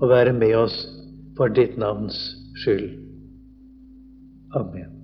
og 0.00 0.08
være 0.12 0.32
med 0.36 0.56
oss 0.56 0.78
for 1.36 1.52
ditt 1.52 1.76
navns 1.80 2.18
skyld. 2.62 2.92
Amen. 4.56 4.99